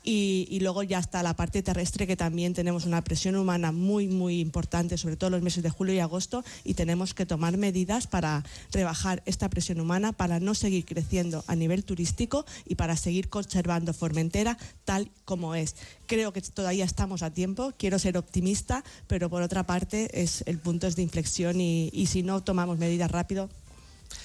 Y, 0.02 0.46
y 0.50 0.60
luego 0.60 0.82
ya 0.82 0.98
está 0.98 1.22
la 1.22 1.34
parte 1.34 1.62
terrestre, 1.62 2.06
que 2.06 2.16
también 2.16 2.54
tenemos 2.54 2.84
una 2.84 3.02
presión 3.02 3.36
humana 3.36 3.63
muy, 3.72 4.08
muy 4.08 4.40
importante, 4.40 4.98
sobre 4.98 5.16
todo 5.16 5.30
los 5.30 5.42
meses 5.42 5.62
de 5.62 5.70
julio 5.70 5.94
y 5.94 5.98
agosto, 5.98 6.44
y 6.64 6.74
tenemos 6.74 7.14
que 7.14 7.26
tomar 7.26 7.56
medidas 7.56 8.06
para 8.06 8.44
rebajar 8.72 9.22
esta 9.26 9.48
presión 9.48 9.80
humana, 9.80 10.12
para 10.12 10.40
no 10.40 10.54
seguir 10.54 10.84
creciendo 10.84 11.44
a 11.46 11.56
nivel 11.56 11.84
turístico 11.84 12.44
y 12.66 12.74
para 12.74 12.96
seguir 12.96 13.28
conservando 13.28 13.92
Formentera 13.92 14.58
tal 14.84 15.10
como 15.24 15.54
es. 15.54 15.76
Creo 16.06 16.32
que 16.32 16.42
todavía 16.42 16.84
estamos 16.84 17.22
a 17.22 17.30
tiempo, 17.30 17.72
quiero 17.78 17.98
ser 17.98 18.16
optimista, 18.18 18.84
pero 19.06 19.30
por 19.30 19.42
otra 19.42 19.64
parte 19.66 20.22
es, 20.22 20.42
el 20.46 20.58
punto 20.58 20.86
es 20.86 20.96
de 20.96 21.02
inflexión 21.02 21.60
y, 21.60 21.90
y 21.92 22.06
si 22.06 22.22
no 22.22 22.42
tomamos 22.42 22.78
medidas 22.78 23.10
rápido, 23.10 23.48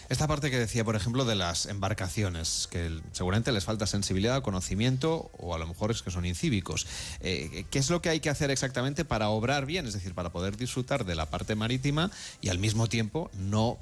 Esta 0.09 0.27
parte 0.27 0.49
que 0.51 0.57
decía, 0.57 0.83
por 0.83 0.95
ejemplo, 0.95 1.25
de 1.25 1.35
las 1.35 1.65
embarcaciones, 1.65 2.67
que 2.69 2.99
seguramente 3.11 3.51
les 3.51 3.63
falta 3.63 3.87
sensibilidad, 3.87 4.41
conocimiento, 4.41 5.31
o 5.37 5.55
a 5.55 5.59
lo 5.59 5.67
mejor 5.67 5.91
es 5.91 6.01
que 6.01 6.11
son 6.11 6.25
incívicos. 6.25 6.87
Eh, 7.21 7.65
¿Qué 7.69 7.79
es 7.79 7.89
lo 7.89 8.01
que 8.01 8.09
hay 8.09 8.19
que 8.19 8.29
hacer 8.29 8.51
exactamente 8.51 9.05
para 9.05 9.29
obrar 9.29 9.65
bien? 9.65 9.85
Es 9.85 9.93
decir, 9.93 10.13
para 10.13 10.31
poder 10.31 10.57
disfrutar 10.57 11.05
de 11.05 11.15
la 11.15 11.29
parte 11.29 11.55
marítima 11.55 12.11
y 12.41 12.49
al 12.49 12.59
mismo 12.59 12.87
tiempo 12.87 13.29
no 13.37 13.77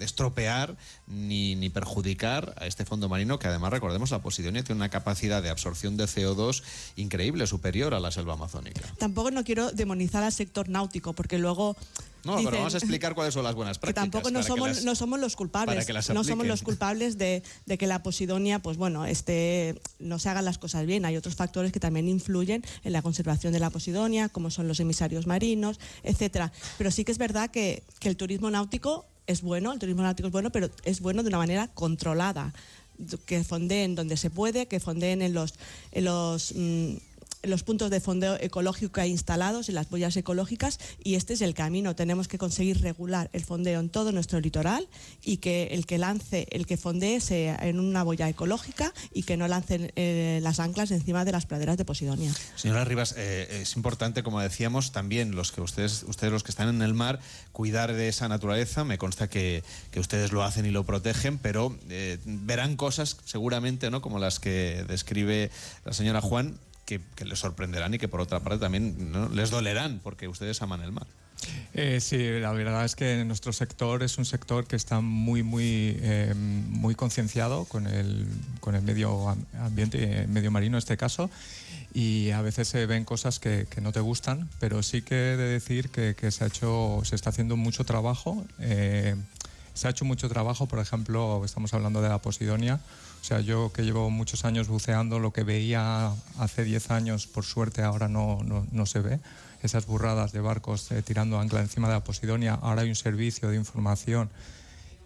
estropear 0.00 0.76
ni, 1.06 1.54
ni 1.54 1.70
perjudicar 1.70 2.54
a 2.58 2.66
este 2.66 2.84
fondo 2.84 3.08
marino 3.08 3.38
que 3.38 3.48
además 3.48 3.70
recordemos 3.70 4.10
la 4.10 4.20
Posidonia 4.20 4.62
tiene 4.62 4.78
una 4.78 4.88
capacidad 4.88 5.42
de 5.42 5.50
absorción 5.50 5.96
de 5.96 6.04
CO2 6.04 6.62
increíble, 6.96 7.46
superior 7.46 7.94
a 7.94 8.00
la 8.00 8.10
selva 8.10 8.34
amazónica. 8.34 8.82
tampoco 8.98 9.30
no 9.30 9.44
quiero 9.44 9.70
demonizar 9.72 10.22
al 10.22 10.32
sector 10.32 10.68
náutico, 10.68 11.12
porque 11.14 11.38
luego 11.38 11.76
No, 12.26 12.36
pero 12.36 12.58
vamos 12.58 12.74
a 12.74 12.78
explicar 12.78 13.14
cuáles 13.14 13.32
son 13.32 13.44
las 13.44 13.54
buenas 13.54 13.78
prácticas. 13.78 14.04
Que 14.06 14.10
tampoco 14.10 14.30
no 14.30 14.42
somos, 14.42 14.84
no 14.84 14.94
somos 14.94 15.20
los 15.20 15.36
culpables. 15.36 15.88
no 16.12 16.24
somos 16.24 16.46
los 16.46 16.62
culpables 16.62 17.16
de, 17.18 17.42
de, 17.64 17.78
que 17.78 17.86
la 17.86 18.02
posidonia, 18.02 18.58
pues 18.58 18.76
bueno, 18.76 19.06
este, 19.06 19.80
no 19.98 20.18
se 20.18 20.28
hagan 20.28 20.44
las 20.44 20.58
cosas 20.58 20.86
bien. 20.86 21.04
Hay 21.04 21.16
otros 21.16 21.36
factores 21.36 21.72
que 21.72 21.80
también 21.80 22.08
influyen 22.08 22.62
en 22.84 22.92
la 22.92 23.02
conservación 23.02 23.52
de 23.52 23.60
la 23.60 23.70
posidonia, 23.70 24.28
como 24.28 24.50
son 24.50 24.68
los 24.68 24.80
emisarios 24.80 25.26
marinos, 25.26 25.78
etcétera. 26.02 26.52
Pero 26.78 26.90
sí 26.90 27.04
que 27.04 27.12
es 27.12 27.18
verdad 27.18 27.50
que, 27.50 27.82
que 28.00 28.08
el 28.08 28.16
turismo 28.16 28.50
náutico 28.50 29.06
es 29.26 29.42
bueno, 29.42 29.72
el 29.72 29.78
turismo 29.78 30.02
náutico 30.02 30.28
es 30.28 30.32
bueno, 30.32 30.50
pero 30.50 30.70
es 30.84 31.00
bueno 31.00 31.22
de 31.22 31.28
una 31.28 31.38
manera 31.38 31.68
controlada 31.68 32.52
que 33.26 33.44
fondeen 33.44 33.94
donde 33.94 34.16
se 34.16 34.30
puede, 34.30 34.66
que 34.66 34.80
fondeen 34.80 35.22
en 35.22 35.34
los, 35.34 35.54
en 35.92 36.04
los 36.04 36.52
mm, 36.54 36.96
los 37.46 37.62
puntos 37.62 37.90
de 37.90 38.00
fondeo 38.00 38.36
ecológico 38.40 39.02
instalados, 39.02 39.68
en 39.68 39.74
las 39.74 39.88
boyas 39.88 40.16
ecológicas, 40.16 40.78
y 41.02 41.14
este 41.14 41.34
es 41.34 41.40
el 41.40 41.54
camino. 41.54 41.94
Tenemos 41.94 42.28
que 42.28 42.38
conseguir 42.38 42.80
regular 42.80 43.30
el 43.32 43.44
fondeo 43.44 43.80
en 43.80 43.88
todo 43.88 44.12
nuestro 44.12 44.40
litoral 44.40 44.88
y 45.24 45.38
que 45.38 45.68
el 45.72 45.86
que 45.86 45.98
lance, 45.98 46.46
el 46.50 46.66
que 46.66 46.76
fondee 46.76 47.20
sea 47.20 47.56
en 47.56 47.80
una 47.80 48.02
boya 48.02 48.28
ecológica 48.28 48.92
y 49.12 49.22
que 49.24 49.36
no 49.36 49.48
lancen 49.48 49.92
eh, 49.96 50.40
las 50.42 50.60
anclas 50.60 50.90
encima 50.90 51.24
de 51.24 51.32
las 51.32 51.46
praderas 51.46 51.76
de 51.76 51.84
Posidonia. 51.84 52.32
Señora 52.56 52.84
Rivas, 52.84 53.14
eh, 53.16 53.60
es 53.62 53.76
importante, 53.76 54.22
como 54.22 54.40
decíamos, 54.40 54.92
también 54.92 55.34
los 55.34 55.52
que 55.52 55.60
ustedes, 55.60 56.04
ustedes 56.06 56.32
los 56.32 56.42
que 56.42 56.50
están 56.50 56.68
en 56.68 56.82
el 56.82 56.94
mar, 56.94 57.20
cuidar 57.52 57.92
de 57.92 58.08
esa 58.08 58.28
naturaleza. 58.28 58.84
Me 58.84 58.98
consta 58.98 59.28
que, 59.28 59.62
que 59.90 60.00
ustedes 60.00 60.32
lo 60.32 60.42
hacen 60.42 60.66
y 60.66 60.70
lo 60.70 60.84
protegen, 60.84 61.38
pero 61.38 61.76
eh, 61.88 62.18
verán 62.24 62.76
cosas 62.76 63.16
seguramente, 63.24 63.90
¿no? 63.90 64.02
Como 64.02 64.18
las 64.18 64.40
que 64.40 64.84
describe 64.88 65.50
la 65.84 65.92
señora 65.92 66.20
Juan, 66.20 66.58
que, 66.86 67.00
les 67.24 67.38
sorprenderán 67.38 67.92
y 67.94 67.98
que 67.98 68.08
por 68.08 68.20
otra 68.20 68.40
parte 68.40 68.60
también 68.60 69.12
les 69.32 69.50
dolerán 69.50 70.00
porque 70.02 70.28
ustedes 70.28 70.62
aman 70.62 70.80
el 70.82 70.92
mar. 70.92 71.06
Eh, 71.74 72.00
sí, 72.00 72.40
la 72.40 72.52
verdad 72.52 72.84
es 72.84 72.96
que 72.96 73.22
nuestro 73.24 73.52
sector 73.52 74.02
es 74.02 74.16
un 74.16 74.24
sector 74.24 74.66
que 74.66 74.76
está 74.76 75.00
muy, 75.00 75.42
muy, 75.42 75.98
eh, 76.00 76.32
muy 76.34 76.94
concienciado 76.94 77.66
con 77.66 77.86
el, 77.86 78.26
con 78.60 78.74
el 78.74 78.82
medio 78.82 79.36
ambiente, 79.60 80.22
el 80.22 80.28
medio 80.28 80.50
marino 80.50 80.76
en 80.76 80.78
este 80.78 80.96
caso, 80.96 81.28
y 81.92 82.30
a 82.30 82.40
veces 82.40 82.68
se 82.68 82.86
ven 82.86 83.04
cosas 83.04 83.38
que, 83.38 83.66
que 83.68 83.82
no 83.82 83.92
te 83.92 84.00
gustan, 84.00 84.48
pero 84.60 84.82
sí 84.82 85.02
que 85.02 85.32
he 85.32 85.36
de 85.36 85.48
decir 85.48 85.90
que, 85.90 86.14
que, 86.14 86.30
se, 86.30 86.44
ha 86.44 86.46
hecho, 86.46 87.02
se 87.04 87.14
está 87.14 87.30
haciendo 87.30 87.56
mucho 87.56 87.84
trabajo. 87.84 88.44
Eh, 88.58 89.14
se 89.74 89.88
ha 89.88 89.90
hecho 89.90 90.06
mucho 90.06 90.30
trabajo, 90.30 90.66
por 90.66 90.78
ejemplo, 90.78 91.44
estamos 91.44 91.74
hablando 91.74 92.00
de 92.00 92.08
la 92.08 92.18
Posidonia, 92.18 92.80
sea, 93.26 93.40
yo 93.40 93.72
que 93.72 93.82
llevo 93.82 94.08
muchos 94.08 94.44
años 94.44 94.68
buceando, 94.68 95.18
lo 95.18 95.32
que 95.32 95.42
veía 95.42 96.12
hace 96.38 96.62
10 96.62 96.90
años, 96.92 97.26
por 97.26 97.44
suerte 97.44 97.82
ahora 97.82 98.06
no, 98.06 98.38
no, 98.44 98.64
no 98.70 98.86
se 98.86 99.00
ve. 99.00 99.18
Esas 99.62 99.86
burradas 99.86 100.30
de 100.30 100.40
barcos 100.40 100.92
eh, 100.92 101.02
tirando 101.02 101.40
ancla 101.40 101.60
encima 101.60 101.88
de 101.88 101.94
la 101.94 102.04
Posidonia. 102.04 102.54
Ahora 102.54 102.82
hay 102.82 102.88
un 102.88 102.94
servicio 102.94 103.48
de 103.48 103.56
información 103.56 104.30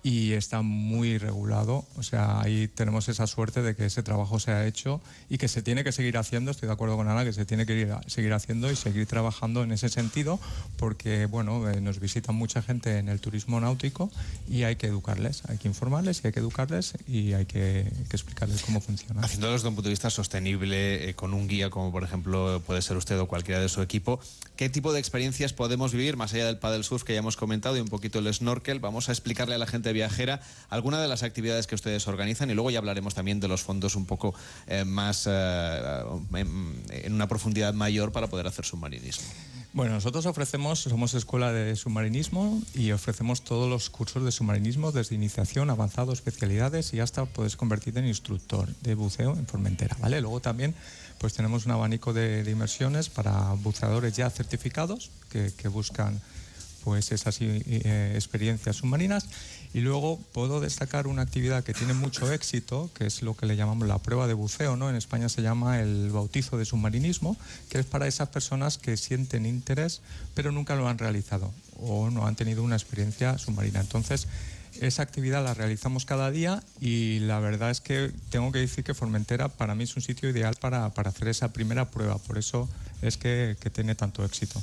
y 0.03 0.33
está 0.33 0.63
muy 0.63 1.19
regulado. 1.19 1.85
O 1.97 2.03
sea, 2.03 2.41
ahí 2.41 2.69
tenemos 2.69 3.09
esa 3.09 3.27
suerte 3.27 3.63
de 3.63 3.75
que 3.75 3.87
ese 3.87 4.03
trabajo 4.03 4.39
se 4.39 4.53
ha 4.53 4.67
hecho 4.67 5.01
y 5.29 5.39
que 5.39 5.49
se 5.49 5.63
tiene 5.63 5.85
que 5.85 5.93
seguir 5.93 6.17
haciendo. 6.17 6.51
Estoy 6.51 6.69
de 6.69 6.73
acuerdo 6.73 6.97
con 6.97 7.09
Ana 7.09 7.25
que 7.25 7.33
se 7.33 7.45
tiene 7.45 7.67
que 7.67 7.75
ir 7.79 7.95
seguir 8.07 8.33
haciendo 8.33 8.71
y 8.71 8.77
seguir 8.77 9.07
trabajando 9.07 9.63
en 9.63 9.73
ese 9.73 9.89
sentido 9.89 10.41
porque, 10.77 11.27
bueno, 11.27 11.69
eh, 11.71 11.81
nos 11.81 12.01
visita 12.01 12.33
mucha 12.33 12.63
gente 12.63 12.99
en 12.99 13.09
el 13.09 13.21
turismo 13.21 13.61
náutico 13.61 14.11
y 14.49 14.63
hay 14.63 14.77
que 14.77 14.87
educarles, 14.87 15.43
hay 15.49 15.59
que 15.59 15.69
informarles 15.69 16.23
y 16.23 16.29
hay 16.29 16.33
que 16.33 16.41
educarles 16.41 16.95
y 17.07 17.33
hay 17.35 17.47
que, 17.47 17.91
explicarles 18.11 18.63
cómo 18.63 18.81
funciona. 18.81 19.21
Haciéndolo 19.23 19.53
desde 19.53 19.69
un 19.69 19.75
punto 19.75 19.89
de 19.89 19.93
vista 19.93 20.11
sostenible, 20.11 21.09
eh, 21.09 21.15
con 21.15 21.35
un 21.35 21.47
guía 21.47 21.71
como 21.71 21.93
por 21.93 22.03
ejemplo 22.03 22.63
puede 22.67 22.83
ser 22.83 22.97
usted 22.97 23.19
o 23.19 23.27
cualquiera 23.27 23.61
de 23.61 23.69
su 23.69 23.83
equipo, 23.83 24.21
¿qué 24.57 24.69
tipo 24.69 24.93
de 24.93 25.01
experiencias 25.01 25.53
podemos 25.53 25.93
vivir 25.93 26.17
más 26.17 26.33
allá 26.35 26.47
del 26.47 26.59
paddle 26.59 26.83
surf 26.83 27.05
que 27.05 27.13
ya 27.13 27.19
hemos 27.19 27.37
comentado 27.37 27.77
y 27.77 27.81
un 27.81 27.89
poquito 27.89 28.19
el 28.19 28.33
snorkel? 28.33 28.81
Vamos 28.81 29.09
a 29.09 29.13
explicarle 29.13 29.55
a 29.55 29.59
la 29.59 29.67
gente 29.67 29.90
viajera, 29.93 30.41
alguna 30.69 31.01
de 31.01 31.09
las 31.09 31.23
actividades 31.23 31.67
que 31.67 31.75
ustedes 31.75 32.07
organizan 32.09 32.51
y 32.51 32.55
luego 32.55 32.71
ya 32.71 32.79
hablaremos 32.79 33.15
también 33.15 33.41
de 33.41 33.49
los 33.49 33.63
fondos 33.63 33.97
un 33.97 34.07
poco 34.07 34.35
eh, 34.67 34.85
más 34.85 35.27
eh, 35.27 36.03
en 36.91 37.13
una 37.13 37.29
profundidad 37.29 37.75
mayor 37.75 38.13
para 38.13 38.29
poder 38.29 38.47
hacer 38.47 38.65
submarinismo. 38.65 39.27
Bueno, 39.73 39.93
nosotros 39.93 40.27
ofrecemos, 40.27 40.81
somos 40.81 41.15
escuela 41.15 41.53
de 41.53 41.77
submarinismo 41.77 42.61
y 42.75 42.91
ofrecemos 42.91 43.43
todos 43.43 43.71
los 43.71 43.89
cursos 43.89 44.25
de 44.25 44.33
submarinismo 44.33 44.91
desde 44.91 45.15
iniciación, 45.15 45.71
avanzado, 45.71 46.13
especialidades 46.13 46.93
y 46.93 46.99
hasta 46.99 47.25
puedes 47.25 47.55
convertirte 47.55 48.01
en 48.01 48.09
instructor 48.09 48.69
de 48.81 48.97
buceo 48.97 49.37
en 49.37 49.47
Formentera, 49.47 49.97
¿vale? 50.01 50.21
Luego 50.21 50.41
también 50.41 50.75
pues 51.19 51.35
tenemos 51.35 51.67
un 51.67 51.73
abanico 51.73 52.13
de, 52.13 52.45
inversiones 52.51 53.11
para 53.11 53.53
buceadores 53.53 54.17
ya 54.17 54.29
certificados 54.29 55.11
que, 55.29 55.69
buscan 55.69 56.21
pues 56.83 57.13
esas 57.13 57.39
eh, 57.41 58.13
experiencias 58.17 58.77
submarinas. 58.77 59.27
Y 59.73 59.81
luego 59.81 60.19
puedo 60.33 60.61
destacar 60.61 61.07
una 61.07 61.23
actividad 61.23 61.63
que 61.63 61.75
tiene 61.75 61.95
mucho 61.95 62.33
éxito, 62.33 62.91
que 62.95 63.07
es 63.07 63.23
lo 63.23 63.37
que 63.37 63.47
le 63.47 63.57
llamamos 63.57 63.87
la 63.87 63.99
prueba 63.99 64.27
de 64.27 64.35
buceo, 64.35 64.77
¿no? 64.77 64.91
En 64.91 64.97
España 64.97 65.29
se 65.29 65.43
llama 65.43 65.81
el 65.81 66.11
bautizo 66.11 66.59
de 66.59 66.65
submarinismo, 66.65 67.37
que 67.69 67.79
es 67.79 67.87
para 67.87 68.09
esas 68.09 68.31
personas 68.31 68.79
que 68.79 68.97
sienten 68.97 69.47
interés, 69.47 70.03
pero 70.35 70.51
nunca 70.51 70.75
lo 70.75 70.89
han 70.89 70.99
realizado 70.99 71.53
o 71.79 72.11
no 72.11 72.27
han 72.27 72.35
tenido 72.35 72.65
una 72.65 72.75
experiencia 72.75 73.39
submarina. 73.39 73.81
Entonces, 73.81 74.27
esa 74.81 75.03
actividad 75.03 75.45
la 75.45 75.55
realizamos 75.55 76.05
cada 76.05 76.31
día 76.31 76.63
y 76.81 77.21
la 77.21 77.39
verdad 77.39 77.71
es 77.71 77.81
que 77.81 78.13
tengo 78.31 78.51
que 78.53 78.61
decir 78.61 78.83
que 78.83 78.95
Formentera 78.95 79.49
para 79.49 79.75
mí 79.75 79.85
es 79.85 79.95
un 79.97 80.03
sitio 80.03 80.29
ideal 80.29 80.57
para, 80.61 80.91
para 80.91 81.11
hacer 81.11 81.29
esa 81.29 81.53
primera 81.53 81.91
prueba, 81.91 82.19
por 82.19 82.39
eso 82.39 82.69
es 83.03 83.17
que, 83.17 83.57
que 83.61 83.71
tiene 83.71 83.95
tanto 83.95 84.25
éxito. 84.25 84.63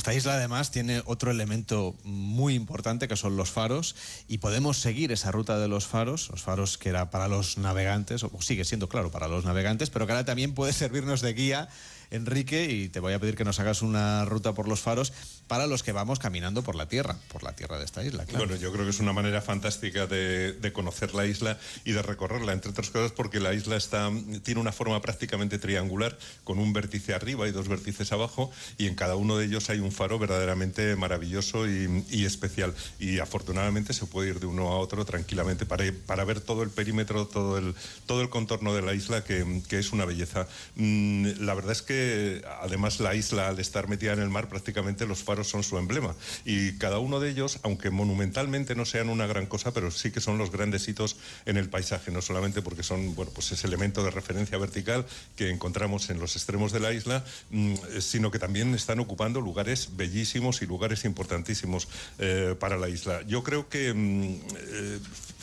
Esta 0.00 0.14
isla 0.14 0.32
además 0.32 0.70
tiene 0.70 1.02
otro 1.04 1.30
elemento 1.30 1.94
muy 2.04 2.54
importante 2.54 3.06
que 3.06 3.16
son 3.16 3.36
los 3.36 3.50
faros 3.50 3.94
y 4.28 4.38
podemos 4.38 4.78
seguir 4.78 5.12
esa 5.12 5.30
ruta 5.30 5.58
de 5.58 5.68
los 5.68 5.86
faros, 5.86 6.30
los 6.30 6.40
faros 6.40 6.78
que 6.78 6.88
era 6.88 7.10
para 7.10 7.28
los 7.28 7.58
navegantes, 7.58 8.24
o 8.24 8.30
sigue 8.40 8.64
siendo 8.64 8.88
claro 8.88 9.10
para 9.10 9.28
los 9.28 9.44
navegantes, 9.44 9.90
pero 9.90 10.06
que 10.06 10.12
ahora 10.12 10.24
también 10.24 10.54
puede 10.54 10.72
servirnos 10.72 11.20
de 11.20 11.34
guía 11.34 11.68
Enrique, 12.10 12.64
y 12.70 12.88
te 12.88 12.98
voy 12.98 13.12
a 13.12 13.18
pedir 13.18 13.36
que 13.36 13.44
nos 13.44 13.60
hagas 13.60 13.82
una 13.82 14.24
ruta 14.24 14.54
por 14.54 14.68
los 14.68 14.80
faros 14.80 15.12
para 15.50 15.66
los 15.66 15.82
que 15.82 15.90
vamos 15.90 16.20
caminando 16.20 16.62
por 16.62 16.76
la 16.76 16.86
tierra, 16.86 17.16
por 17.26 17.42
la 17.42 17.56
tierra 17.56 17.76
de 17.76 17.84
esta 17.84 18.04
isla. 18.04 18.24
Bueno, 18.36 18.54
yo 18.54 18.70
creo 18.72 18.84
que 18.84 18.90
es 18.90 19.00
una 19.00 19.12
manera 19.12 19.42
fantástica 19.42 20.06
de, 20.06 20.70
conocer 20.72 21.12
la 21.12 21.26
isla 21.26 21.58
y 21.84 21.90
de 21.90 22.02
recorrerla, 22.02 22.52
entre 22.52 22.70
otras 22.70 22.90
cosas 22.90 23.10
porque 23.10 23.40
la 23.40 23.52
isla 23.52 23.74
está, 23.76 24.12
tiene 24.44 24.60
una 24.60 24.70
forma 24.70 25.02
prácticamente 25.02 25.58
triangular, 25.58 26.16
con 26.44 26.60
un 26.60 26.72
vértice 26.72 27.14
arriba 27.14 27.48
y 27.48 27.50
dos 27.50 27.66
vértices 27.66 28.12
abajo, 28.12 28.52
y 28.78 28.86
en 28.86 28.94
cada 28.94 29.16
uno 29.16 29.38
de 29.38 29.46
ellos 29.46 29.68
hay 29.70 29.80
un 29.80 29.90
faro 29.90 30.20
verdaderamente 30.20 30.94
maravilloso 30.94 31.68
y, 31.68 32.24
especial. 32.24 32.72
Y 33.00 33.18
afortunadamente 33.18 33.92
se 33.92 34.06
puede 34.06 34.28
ir 34.28 34.38
de 34.38 34.46
uno 34.46 34.68
a 34.68 34.78
otro 34.78 35.04
tranquilamente 35.04 35.66
para, 35.66 35.84
para 36.06 36.22
ver 36.22 36.40
todo 36.40 36.62
el 36.62 36.70
perímetro, 36.70 37.26
todo 37.26 37.58
el, 37.58 37.74
todo 38.06 38.22
el 38.22 38.28
contorno 38.28 38.72
de 38.72 38.82
la 38.82 38.94
isla, 38.94 39.24
que, 39.24 39.62
que 39.68 39.80
es 39.80 39.90
una 39.90 40.04
belleza. 40.04 40.46
Mm, 40.76 41.40
la 41.40 41.54
verdad 41.54 41.72
es 41.72 41.82
que 41.82 42.44
además 42.62 43.00
la 43.00 43.16
isla, 43.16 43.48
al 43.48 43.58
estar 43.58 43.88
metida 43.88 44.12
en 44.12 44.20
el 44.20 44.30
mar, 44.30 44.48
prácticamente 44.48 45.06
los 45.06 45.24
faros 45.24 45.39
son 45.44 45.62
su 45.62 45.78
emblema. 45.78 46.14
Y 46.44 46.78
cada 46.78 46.98
uno 46.98 47.20
de 47.20 47.30
ellos, 47.30 47.60
aunque 47.62 47.90
monumentalmente 47.90 48.74
no 48.74 48.84
sean 48.84 49.08
una 49.08 49.26
gran 49.26 49.46
cosa, 49.46 49.72
pero 49.72 49.90
sí 49.90 50.10
que 50.10 50.20
son 50.20 50.38
los 50.38 50.50
grandes 50.50 50.88
hitos 50.88 51.16
en 51.46 51.56
el 51.56 51.68
paisaje, 51.68 52.10
no 52.10 52.22
solamente 52.22 52.62
porque 52.62 52.82
son 52.82 53.14
bueno, 53.14 53.30
pues 53.34 53.52
ese 53.52 53.66
elemento 53.66 54.02
de 54.02 54.10
referencia 54.10 54.58
vertical 54.58 55.06
que 55.36 55.50
encontramos 55.50 56.10
en 56.10 56.18
los 56.18 56.36
extremos 56.36 56.72
de 56.72 56.80
la 56.80 56.92
isla, 56.92 57.24
mm, 57.50 57.74
sino 58.00 58.30
que 58.30 58.38
también 58.38 58.74
están 58.74 59.00
ocupando 59.00 59.40
lugares 59.40 59.90
bellísimos 59.96 60.62
y 60.62 60.66
lugares 60.66 61.04
importantísimos 61.04 61.88
eh, 62.18 62.54
para 62.58 62.76
la 62.76 62.88
isla. 62.88 63.22
Yo 63.26 63.42
creo 63.42 63.68
que, 63.68 63.92
mm, 63.92 64.40
eh, 64.56 64.98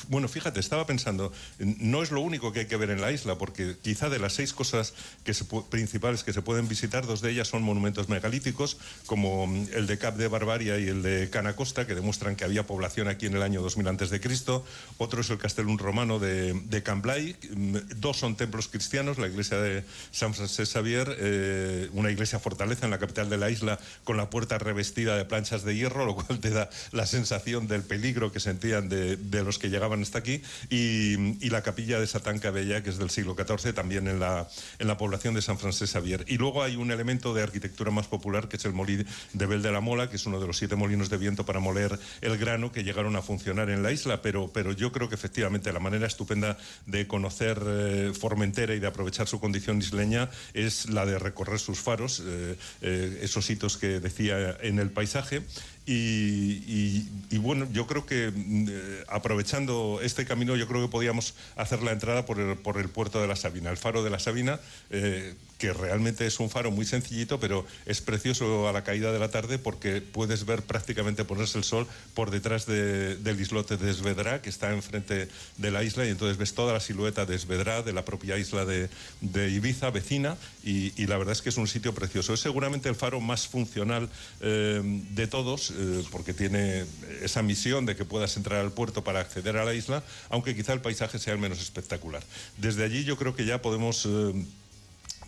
bueno, 0.09 0.27
fíjate, 0.27 0.59
estaba 0.59 0.85
pensando, 0.85 1.31
no 1.59 2.03
es 2.03 2.11
lo 2.11 2.21
único 2.21 2.51
que 2.51 2.61
hay 2.61 2.65
que 2.67 2.77
ver 2.77 2.89
en 2.89 3.01
la 3.01 3.11
isla, 3.11 3.37
porque 3.37 3.75
quizá 3.81 4.09
de 4.09 4.19
las 4.19 4.33
seis 4.33 4.53
cosas 4.53 4.93
principales 5.69 6.23
que 6.23 6.33
se 6.33 6.41
pueden 6.41 6.67
visitar, 6.67 7.05
dos 7.05 7.21
de 7.21 7.31
ellas 7.31 7.47
son 7.47 7.63
monumentos 7.63 8.09
megalíticos, 8.09 8.77
como 9.05 9.47
mm, 9.47 9.67
el 9.73 9.87
de 9.87 9.97
Cap 9.97 10.15
de 10.17 10.27
Barbaria 10.27 10.79
y 10.79 10.87
el 10.87 11.03
de 11.03 11.29
Canacosta, 11.29 11.87
que 11.87 11.95
demuestran 11.95 12.35
que 12.35 12.43
había 12.43 12.65
población 12.65 13.07
aquí 13.07 13.25
en 13.25 13.35
el 13.35 13.41
año 13.41 13.61
2000 13.61 13.87
a.C. 13.87 14.21
Otro 14.97 15.21
es 15.21 15.29
el 15.29 15.37
Castellum 15.37 15.77
romano 15.77 16.19
de, 16.19 16.53
de 16.53 16.83
Cambrai. 16.83 17.35
Mm, 17.55 17.77
dos 17.97 18.17
son 18.17 18.35
templos 18.35 18.67
cristianos, 18.67 19.17
la 19.17 19.27
iglesia 19.27 19.57
de 19.57 19.83
San 20.11 20.33
Francisco 20.33 20.57
Xavier, 20.65 21.15
eh, 21.19 21.89
una 21.93 22.11
iglesia 22.11 22.39
fortaleza 22.39 22.85
en 22.85 22.91
la 22.91 22.99
capital 22.99 23.29
de 23.29 23.37
la 23.37 23.49
isla, 23.49 23.79
con 24.03 24.17
la 24.17 24.29
puerta 24.29 24.57
revestida 24.57 25.15
de 25.15 25.25
planchas 25.25 25.63
de 25.63 25.75
hierro, 25.75 26.05
lo 26.05 26.15
cual 26.15 26.39
te 26.39 26.49
da 26.49 26.69
la 26.91 27.05
sensación 27.05 27.67
del 27.67 27.83
peligro 27.83 28.31
que 28.31 28.39
sentían 28.39 28.89
de, 28.89 29.17
los 29.43 29.59
que 29.59 29.69
llegaban 29.69 29.86
hasta 29.93 30.19
aquí, 30.19 30.41
y, 30.69 31.47
la 31.47 31.61
capilla 31.61 31.99
de 31.99 32.07
Satán 32.07 32.39
Cabella, 32.39 32.83
que 32.83 32.89
es 32.89 32.97
del 32.97 33.09
siglo 33.09 33.35
XIV, 33.35 33.73
también 33.73 34.07
en 34.07 34.19
la, 34.19 34.47
en 34.79 34.87
la 34.87 34.97
población 34.97 35.33
de 35.33 35.41
San 35.41 35.57
Francisco 35.57 35.99
Xavier. 35.99 36.25
Y 36.27 36.37
y 36.37 36.39
luego 36.39 36.61
hay 36.61 36.75
un 36.75 36.91
elemento 36.91 37.33
de 37.33 37.41
arquitectura 37.41 37.89
más 37.89 38.05
popular 38.05 38.47
que 38.47 38.57
es 38.57 38.65
el 38.65 38.71
molí 38.71 39.03
de 39.33 39.45
Bel 39.47 39.63
de 39.63 39.71
la 39.71 39.81
Mola, 39.81 40.07
que 40.07 40.17
es 40.17 40.25
uno 40.27 40.39
de 40.39 40.45
los 40.45 40.55
siete 40.55 40.75
molinos 40.75 41.09
de 41.09 41.17
viento 41.17 41.47
para 41.47 41.59
moler 41.59 41.97
el 42.21 42.37
grano 42.37 42.71
que 42.71 42.83
llegaron 42.83 43.15
a 43.15 43.23
funcionar 43.23 43.71
en 43.71 43.81
la 43.81 43.91
isla, 43.91 44.21
pero, 44.21 44.51
pero 44.53 44.71
yo 44.71 44.91
creo 44.91 45.09
que 45.09 45.15
efectivamente 45.15 45.73
la 45.73 45.79
manera 45.79 46.05
estupenda 46.05 46.59
de 46.85 47.07
conocer 47.07 47.59
eh, 47.65 48.11
Formentera 48.13 48.75
y 48.75 48.79
de 48.79 48.85
aprovechar 48.85 49.27
su 49.27 49.39
condición 49.39 49.79
isleña 49.79 50.29
es 50.53 50.91
la 50.91 51.07
de 51.07 51.17
recorrer 51.17 51.57
sus 51.57 51.79
faros, 51.79 52.21
eh, 52.23 52.55
eh, 52.83 53.19
esos 53.23 53.49
hitos 53.49 53.77
que 53.77 53.99
decía 53.99 54.59
en 54.61 54.77
el 54.77 54.91
paisaje. 54.91 55.41
Y, 55.89 57.37
bueno, 57.37 57.67
yo 57.71 57.87
creo 57.87 58.05
que 58.05 58.33
aprovechando 59.07 59.99
este 60.03 60.25
camino, 60.25 60.57
yo 60.57 60.67
creo 60.67 60.81
que 60.81 60.91
podíamos 60.91 61.33
hacer 61.55 61.81
la 61.81 61.93
entrada 61.93 62.25
por 62.25 62.39
el, 62.39 62.57
por 62.57 62.77
el 62.77 62.89
puerto 62.89 63.21
de 63.21 63.27
la 63.27 63.37
Sabina, 63.37 63.69
el 63.69 63.77
faro 63.77 64.03
de 64.03 64.09
la 64.09 64.19
Sabina, 64.19 64.59
que 65.57 65.73
realmente 65.73 66.25
es 66.25 66.39
un 66.39 66.49
faro 66.49 66.71
muy 66.71 66.85
sencillito, 66.85 67.39
pero 67.39 67.65
es 67.85 68.01
precioso 68.01 68.67
a 68.67 68.71
la 68.71 68.83
caída 68.83 69.11
de 69.11 69.19
la 69.19 69.29
tarde 69.29 69.57
porque 69.57 70.01
puedes 70.01 70.45
ver 70.45 70.61
prácticamente 70.61 71.25
ponerse 71.25 71.57
el 71.57 71.63
sol 71.63 71.87
por 72.13 72.31
detrás 72.31 72.65
del 72.65 73.39
islote 73.39 73.77
de 73.77 73.89
Esvedra, 73.91 74.41
que 74.41 74.49
está 74.49 74.71
enfrente 74.71 75.27
de 75.57 75.71
la 75.71 75.83
isla, 75.83 76.05
y 76.05 76.09
entonces 76.09 76.37
ves 76.37 76.53
toda 76.53 76.73
la 76.73 76.79
silueta 76.79 77.25
de 77.25 77.35
Esvedra, 77.35 77.81
de 77.81 77.93
la 77.93 78.05
propia 78.05 78.37
isla 78.37 78.65
de, 78.65 78.89
Ibiza, 79.49 79.89
vecina, 79.89 80.37
y, 80.63 80.91
la 81.07 81.17
verdad 81.17 81.31
es 81.31 81.41
que 81.41 81.49
es 81.49 81.57
un 81.57 81.67
sitio 81.67 81.93
precioso. 81.93 82.33
Es 82.33 82.41
seguramente 82.41 82.89
el 82.89 82.95
faro 82.95 83.21
más 83.21 83.47
funcional 83.47 84.09
eh, 84.41 84.81
de 84.83 85.27
todos, 85.27 85.71
eh, 85.77 86.03
porque 86.11 86.33
tiene 86.33 86.85
esa 87.21 87.41
misión 87.41 87.85
de 87.85 87.95
que 87.95 88.05
puedas 88.05 88.35
entrar 88.37 88.59
al 88.59 88.71
puerto 88.71 89.03
para 89.03 89.19
acceder 89.19 89.57
a 89.57 89.65
la 89.65 89.73
isla, 89.73 90.03
aunque 90.29 90.55
quizá 90.55 90.73
el 90.73 90.81
paisaje 90.81 91.19
sea 91.19 91.33
el 91.33 91.39
menos 91.39 91.61
espectacular. 91.61 92.23
Desde 92.57 92.83
allí 92.83 93.03
yo 93.03 93.17
creo 93.17 93.35
que 93.35 93.45
ya 93.45 93.61
podemos... 93.61 94.05
Eh, 94.05 94.33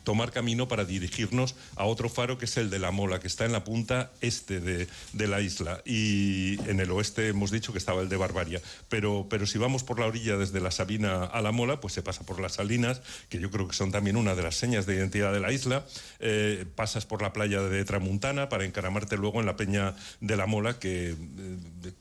tomar 0.10 0.32
camino 0.32 0.68
para 0.68 0.86
dirigirnos 0.86 1.54
a 1.76 1.86
otro 1.86 2.10
faro 2.10 2.40
que 2.40 2.46
es 2.46 2.58
el 2.58 2.72
de 2.72 2.80
la 2.80 2.90
Mola, 2.90 3.20
que 3.20 3.28
está 3.28 3.46
en 3.46 3.52
la 3.52 3.64
punta 3.64 4.10
este 4.22 4.60
de, 4.60 4.88
la 5.28 5.40
isla. 5.40 5.84
Y 5.86 6.60
en 6.68 6.80
el 6.80 6.90
oeste 6.90 7.28
hemos 7.28 7.52
dicho 7.52 7.74
que 7.74 7.78
estaba 7.78 8.02
el 8.02 8.10
de 8.10 8.18
Barbaria. 8.18 8.60
Pero, 8.90 9.28
pero 9.30 9.46
si 9.46 9.60
vamos 9.60 9.84
por 9.84 10.00
la 10.00 10.08
orilla 10.08 10.36
desde 10.36 10.62
la 10.62 10.72
Sabina 10.72 11.26
a 11.26 11.44
la 11.44 11.52
Mola, 11.52 11.80
pues 11.80 11.94
se 11.94 12.02
pasa 12.02 12.24
por 12.24 12.40
las 12.40 12.54
Salinas, 12.54 13.04
que 13.30 13.38
yo 13.38 13.52
creo 13.52 13.68
que 13.68 13.76
son 13.76 13.92
también 13.92 14.18
una 14.18 14.34
de 14.34 14.42
las 14.42 14.56
señas 14.56 14.88
de 14.88 14.96
identidad 14.96 15.32
de 15.32 15.42
la 15.42 15.52
isla. 15.52 15.86
Eh, 16.20 16.66
pasas 16.74 17.06
por 17.06 17.22
la 17.22 17.32
playa 17.32 17.62
de 17.62 17.86
Tramuntana 17.86 18.50
para 18.50 18.66
encaramarte 18.66 19.16
luego 19.16 19.40
en 19.40 19.46
la 19.46 19.58
peña 19.58 19.94
de 20.22 20.36
la 20.36 20.48
Mola, 20.48 20.80
que, 20.80 21.16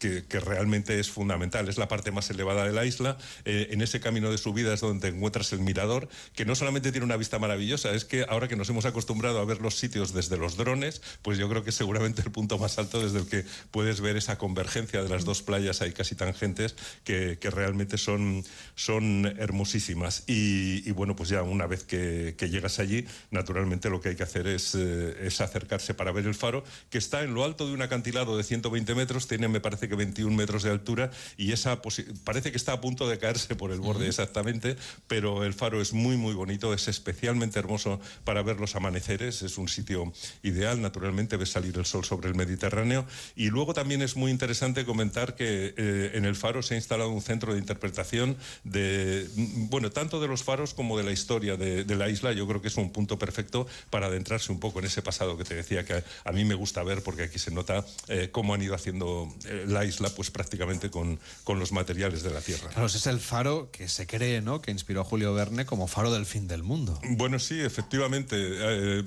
eh, 0.00 0.24
que, 0.26 0.40
realmente 0.40 0.98
es 0.98 1.10
fundamental. 1.10 1.68
Es 1.68 1.76
la 1.76 1.88
parte 1.88 2.10
más 2.10 2.30
elevada 2.30 2.64
de 2.64 2.72
la 2.72 2.86
isla. 2.86 3.18
Eh, 3.44 3.68
en 3.72 3.82
ese 3.82 4.00
camino 4.00 4.30
de 4.30 4.38
subida 4.38 4.72
es 4.72 4.80
donde 4.80 5.08
encuentras 5.08 5.52
el 5.52 5.60
mirador, 5.60 6.08
que 6.34 6.46
no 6.46 6.54
solamente 6.54 6.90
tiene 6.90 7.04
una 7.04 7.18
vista 7.18 7.38
maravillosa, 7.38 7.97
es 7.98 8.06
que 8.06 8.24
ahora 8.28 8.48
que 8.48 8.56
nos 8.56 8.70
hemos 8.70 8.86
acostumbrado 8.86 9.38
a 9.40 9.44
ver 9.44 9.60
los 9.60 9.76
sitios 9.76 10.14
desde 10.14 10.38
los 10.38 10.56
drones, 10.56 11.02
pues 11.20 11.36
yo 11.36 11.48
creo 11.48 11.62
que 11.62 11.70
es 11.70 11.76
seguramente 11.76 12.22
el 12.22 12.30
punto 12.30 12.58
más 12.58 12.78
alto 12.78 13.02
desde 13.02 13.18
el 13.18 13.26
que 13.26 13.44
puedes 13.70 14.00
ver 14.00 14.16
esa 14.16 14.38
convergencia 14.38 15.02
de 15.02 15.08
las 15.10 15.24
dos 15.24 15.42
playas 15.42 15.82
ahí 15.82 15.92
casi 15.92 16.14
tangentes 16.14 16.74
que, 17.04 17.38
que 17.38 17.50
realmente 17.50 17.98
son, 17.98 18.44
son 18.74 19.26
hermosísimas. 19.38 20.24
Y, 20.26 20.90
bueno, 20.92 21.16
pues 21.16 21.28
ya 21.28 21.42
una 21.42 21.66
vez 21.66 21.84
que, 21.84 22.34
llegas 22.48 22.78
allí, 22.78 23.04
naturalmente 23.30 23.90
lo 23.90 24.00
que 24.00 24.10
hay 24.10 24.16
que 24.16 24.22
hacer 24.22 24.46
es, 24.46 24.74
eh, 24.74 25.26
es 25.26 25.40
acercarse 25.42 25.92
para 25.92 26.12
ver 26.12 26.26
el 26.26 26.34
faro, 26.34 26.64
que 26.88 26.96
está 26.96 27.22
en 27.22 27.34
lo 27.34 27.44
alto 27.44 27.66
de 27.66 27.74
un 27.74 27.82
acantilado 27.82 28.36
de 28.36 28.44
120 28.44 28.94
metros, 28.94 29.26
tiene 29.28 29.48
me 29.48 29.60
parece 29.60 29.88
que 29.88 29.94
21 29.94 30.34
metros 30.34 30.62
de 30.62 30.70
altura 30.70 31.10
y 31.36 31.52
esa 31.52 31.82
parece 32.24 32.50
que 32.50 32.56
está 32.56 32.72
a 32.72 32.80
punto 32.80 33.08
de 33.08 33.18
caerse 33.18 33.54
por 33.54 33.72
el 33.72 33.80
borde 33.80 34.08
exactamente, 34.08 34.76
pero 35.08 35.44
el 35.44 35.52
faro 35.52 35.80
es 35.80 35.92
muy, 35.92 36.16
muy 36.16 36.34
bonito, 36.34 36.72
es 36.72 36.88
especialmente 36.88 37.58
hermoso 37.58 37.77
para 38.24 38.42
ver 38.42 38.60
los 38.60 38.76
amaneceres, 38.76 39.42
es 39.42 39.58
un 39.58 39.68
sitio 39.68 40.12
ideal, 40.42 40.80
naturalmente 40.80 41.36
ves 41.36 41.50
salir 41.50 41.76
el 41.76 41.84
sol 41.84 42.04
sobre 42.04 42.28
el 42.28 42.34
Mediterráneo. 42.34 43.06
Y 43.36 43.50
luego 43.50 43.74
también 43.74 44.02
es 44.02 44.16
muy 44.16 44.30
interesante 44.30 44.84
comentar 44.84 45.34
que 45.34 45.74
eh, 45.76 46.12
en 46.14 46.24
el 46.24 46.36
faro 46.36 46.62
se 46.62 46.74
ha 46.74 46.76
instalado 46.76 47.10
un 47.10 47.22
centro 47.22 47.52
de 47.52 47.58
interpretación 47.58 48.36
de, 48.64 49.28
bueno, 49.70 49.90
tanto 49.90 50.20
de 50.20 50.28
los 50.28 50.42
faros 50.42 50.74
como 50.74 50.98
de 50.98 51.04
la 51.04 51.12
historia 51.12 51.56
de, 51.56 51.84
la 51.96 52.08
isla. 52.08 52.32
Yo 52.32 52.46
creo 52.46 52.62
que 52.62 52.68
es 52.68 52.76
un 52.76 52.90
punto 52.90 53.18
perfecto 53.18 53.66
para 53.90 54.06
adentrarse 54.06 54.52
un 54.52 54.60
poco 54.60 54.78
en 54.78 54.84
ese 54.84 55.02
pasado 55.02 55.36
que 55.36 55.44
te 55.44 55.54
decía 55.54 55.84
que 55.84 56.04
a, 56.24 56.32
mí 56.32 56.44
me 56.44 56.54
gusta 56.54 56.82
ver 56.82 57.02
porque 57.02 57.24
aquí 57.24 57.38
se 57.38 57.50
nota 57.50 57.84
eh, 58.08 58.28
cómo 58.30 58.54
han 58.54 58.62
ido 58.62 58.74
haciendo 58.74 59.28
eh, 59.46 59.64
la 59.66 59.84
isla 59.84 60.10
pues 60.10 60.30
prácticamente 60.30 60.90
con, 60.90 61.18
con 61.44 61.58
los 61.58 61.72
materiales 61.72 62.22
de 62.22 62.30
la 62.30 62.40
tierra. 62.40 62.68
Claro, 62.68 62.86
ese 62.86 62.98
es 62.98 63.06
el 63.06 63.20
faro 63.20 63.70
que 63.72 63.88
se 63.88 64.06
cree, 64.06 64.40
¿no? 64.40 64.60
Que 64.60 64.70
inspiró 64.70 65.00
a 65.00 65.04
Julio 65.04 65.34
Verne 65.34 65.66
como 65.66 65.88
faro 65.88 66.12
del 66.12 66.26
fin 66.26 66.46
del 66.46 66.62
mundo. 66.62 67.00
Bueno, 67.02 67.38
sí, 67.38 67.60
efectivamente, 67.68 68.36
eh, 68.38 69.04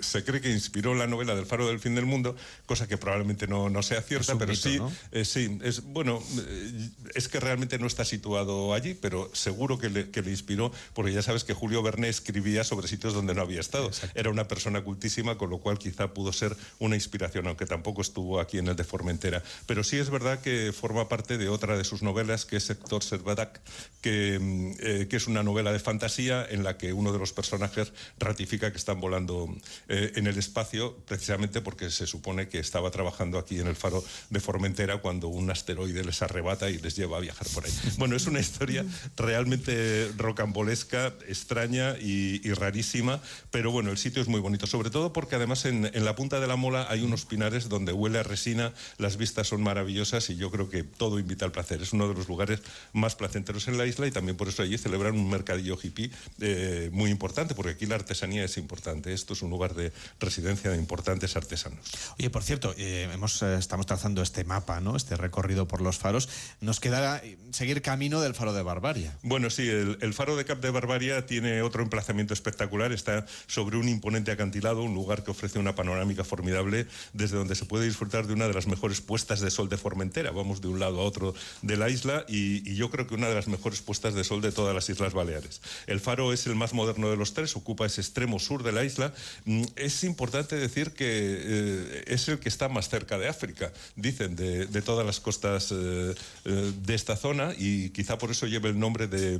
se 0.00 0.24
cree 0.24 0.40
que 0.40 0.50
inspiró 0.50 0.94
la 0.94 1.06
novela 1.06 1.34
del 1.34 1.46
Faro 1.46 1.66
del 1.66 1.80
Fin 1.80 1.94
del 1.94 2.04
Mundo, 2.04 2.36
cosa 2.66 2.86
que 2.86 2.98
probablemente 2.98 3.46
no, 3.46 3.70
no 3.70 3.82
sea 3.82 4.02
cierta, 4.02 4.36
pero 4.36 4.54
sí, 4.54 4.78
eh, 5.12 5.24
sí, 5.24 5.58
es 5.62 5.82
bueno, 5.82 6.22
eh, 6.38 6.90
es 7.14 7.28
que 7.28 7.40
realmente 7.40 7.78
no 7.78 7.86
está 7.86 8.04
situado 8.04 8.74
allí, 8.74 8.94
pero 8.94 9.30
seguro 9.32 9.78
que 9.78 9.88
le, 9.88 10.10
que 10.10 10.20
le, 10.22 10.30
inspiró, 10.30 10.72
porque 10.92 11.12
ya 11.12 11.22
sabes 11.22 11.44
que 11.44 11.54
Julio 11.54 11.82
Verne 11.82 12.08
escribía 12.08 12.64
sobre 12.64 12.88
sitios 12.88 13.14
donde 13.14 13.34
no 13.34 13.42
había 13.42 13.60
estado. 13.60 13.90
Era 14.14 14.30
una 14.30 14.48
persona 14.48 14.82
cultísima, 14.82 15.38
con 15.38 15.48
lo 15.48 15.58
cual 15.58 15.78
quizá 15.78 16.12
pudo 16.12 16.32
ser 16.32 16.56
una 16.78 16.96
inspiración, 16.96 17.46
aunque 17.46 17.66
tampoco 17.66 18.02
estuvo 18.02 18.40
aquí 18.40 18.58
en 18.58 18.68
el 18.68 18.76
de 18.76 18.84
Formentera. 18.84 19.42
Pero 19.66 19.84
sí 19.84 19.96
es 19.96 20.10
verdad 20.10 20.40
que 20.40 20.72
forma 20.72 21.08
parte 21.08 21.38
de 21.38 21.48
otra 21.48 21.76
de 21.76 21.84
sus 21.84 22.02
novelas, 22.02 22.44
que 22.44 22.56
es 22.56 22.68
Héctor 22.68 23.02
Servadac, 23.02 23.60
que, 24.00 25.06
que 25.08 25.16
es 25.16 25.26
una 25.26 25.42
novela 25.42 25.72
de 25.72 25.78
fantasía 25.78 26.44
en 26.48 26.64
la 26.64 26.76
que 26.76 26.92
uno 26.92 27.12
de 27.12 27.18
los 27.18 27.32
personajes 27.32 27.91
ratifica 28.18 28.70
que 28.70 28.78
están 28.78 29.00
volando 29.00 29.48
eh, 29.88 30.12
en 30.16 30.26
el 30.26 30.38
espacio 30.38 30.96
precisamente 31.06 31.60
porque 31.60 31.90
se 31.90 32.06
supone 32.06 32.48
que 32.48 32.58
estaba 32.58 32.90
trabajando 32.90 33.38
aquí 33.38 33.58
en 33.58 33.66
el 33.66 33.76
faro 33.76 34.04
de 34.30 34.40
Formentera 34.40 34.98
cuando 34.98 35.28
un 35.28 35.50
asteroide 35.50 36.04
les 36.04 36.22
arrebata 36.22 36.70
y 36.70 36.78
les 36.78 36.96
lleva 36.96 37.18
a 37.18 37.20
viajar 37.20 37.46
por 37.54 37.64
ahí. 37.64 37.72
Bueno, 37.98 38.16
es 38.16 38.26
una 38.26 38.40
historia 38.40 38.84
realmente 39.16 40.10
rocambolesca, 40.16 41.14
extraña 41.28 41.96
y, 41.98 42.40
rarísima, 42.54 43.20
pero 43.50 43.70
bueno, 43.70 43.90
el 43.90 43.98
sitio 43.98 44.22
es 44.22 44.28
muy 44.28 44.40
bonito, 44.40 44.66
sobre 44.66 44.90
todo 44.90 45.12
porque 45.12 45.36
además 45.36 45.64
en, 45.64 45.90
la 45.92 46.14
punta 46.14 46.40
de 46.40 46.46
la 46.46 46.56
mola 46.56 46.86
hay 46.90 47.02
unos 47.02 47.24
pinares 47.24 47.68
donde 47.68 47.92
huele 47.92 48.18
a 48.18 48.22
resina, 48.22 48.72
las 48.98 49.16
vistas 49.16 49.48
son 49.48 49.62
maravillosas 49.62 50.28
y 50.30 50.36
yo 50.36 50.50
creo 50.50 50.68
que 50.68 50.82
todo 50.82 51.18
invita 51.18 51.44
al 51.44 51.52
placer. 51.52 51.82
Es 51.82 51.92
uno 51.92 52.08
de 52.08 52.14
los 52.14 52.28
lugares 52.28 52.60
más 52.92 53.14
placenteros 53.14 53.68
en 53.68 53.78
la 53.78 53.86
isla 53.86 54.06
y 54.06 54.10
también 54.10 54.36
por 54.36 54.48
eso 54.48 54.62
allí 54.62 54.76
celebran 54.78 55.14
un 55.14 55.28
mercadillo 55.30 55.78
hippie 55.80 56.10
eh, 56.40 56.90
muy 56.92 57.10
importante, 57.10 57.54
porque 57.54 57.72
aquí 57.72 57.81
la 57.86 57.96
artesanía 57.96 58.44
es 58.44 58.56
importante. 58.56 59.12
Esto 59.12 59.32
es 59.32 59.42
un 59.42 59.50
lugar 59.50 59.74
de 59.74 59.92
residencia 60.20 60.70
de 60.70 60.76
importantes 60.76 61.36
artesanos. 61.36 61.80
Oye, 62.18 62.30
por 62.30 62.42
cierto, 62.42 62.74
eh, 62.78 63.08
hemos, 63.12 63.42
eh, 63.42 63.56
estamos 63.58 63.86
trazando 63.86 64.22
este 64.22 64.44
mapa, 64.44 64.80
¿no? 64.80 64.96
Este 64.96 65.16
recorrido 65.16 65.68
por 65.68 65.80
los 65.80 65.98
faros. 65.98 66.28
Nos 66.60 66.80
queda 66.80 67.22
seguir 67.50 67.82
camino 67.82 68.20
del 68.20 68.34
faro 68.34 68.52
de 68.52 68.62
Barbaria. 68.62 69.16
Bueno, 69.22 69.50
sí, 69.50 69.68
el, 69.68 70.14
faro 70.14 70.36
de 70.36 70.44
Cap 70.44 70.60
de 70.60 70.70
Barbaria 70.70 71.26
tiene 71.26 71.62
otro 71.62 71.82
emplazamiento 71.82 72.34
espectacular. 72.34 72.92
Está 72.92 73.26
sobre 73.46 73.76
un 73.76 73.88
imponente 73.88 74.30
acantilado, 74.30 74.82
un 74.82 74.94
lugar 74.94 75.24
que 75.24 75.30
ofrece 75.30 75.58
una 75.58 75.74
panorámica 75.74 76.24
formidable 76.24 76.86
desde 77.12 77.36
donde 77.36 77.54
se 77.54 77.64
puede 77.64 77.86
disfrutar 77.86 78.26
de 78.26 78.34
una 78.34 78.48
de 78.48 78.54
las 78.54 78.66
mejores 78.66 79.00
puestas 79.00 79.40
de 79.40 79.50
sol 79.50 79.68
de 79.68 79.76
Formentera. 79.76 80.30
Vamos 80.30 80.60
de 80.60 80.68
un 80.68 80.80
lado 80.80 81.00
a 81.00 81.04
otro 81.04 81.34
de 81.62 81.76
la 81.76 81.88
isla 81.88 82.24
y, 82.28 82.68
y 82.70 82.76
yo 82.76 82.90
creo 82.90 83.06
que 83.06 83.14
una 83.14 83.28
de 83.28 83.34
las 83.34 83.48
mejores 83.48 83.80
puestas 83.80 84.14
de 84.14 84.24
sol 84.24 84.40
de 84.40 84.52
todas 84.52 84.74
las 84.74 84.88
Islas 84.88 85.14
Baleares. 85.14 85.60
El 85.86 86.00
faro 86.00 86.32
es 86.32 86.46
el 86.46 86.54
más 86.54 86.72
moderno 86.74 87.10
de 87.10 87.16
los 87.16 87.34
tres, 87.34 87.56
ocupa 87.56 87.71
ese 87.86 88.00
extremo 88.00 88.38
sur 88.38 88.62
de 88.62 88.72
la 88.72 88.84
isla, 88.84 89.12
mm, 89.44 89.64
es 89.76 90.04
importante 90.04 90.56
decir 90.56 90.92
que 90.92 91.06
eh, 91.08 92.04
es 92.06 92.28
el 92.28 92.38
que 92.38 92.48
está 92.48 92.68
más 92.68 92.88
cerca 92.88 93.18
de 93.18 93.28
África, 93.28 93.72
dicen, 93.96 94.36
de, 94.36 94.82
todas 94.82 95.06
las 95.06 95.20
costas 95.20 95.70
eh, 95.70 96.14
eh, 96.44 96.72
de 96.84 96.94
esta 96.94 97.16
zona 97.16 97.52
y 97.56 97.90
quizá 97.90 98.18
por 98.18 98.30
eso 98.30 98.46
lleva 98.46 98.68
el 98.68 98.78
nombre 98.78 99.06
de, 99.06 99.38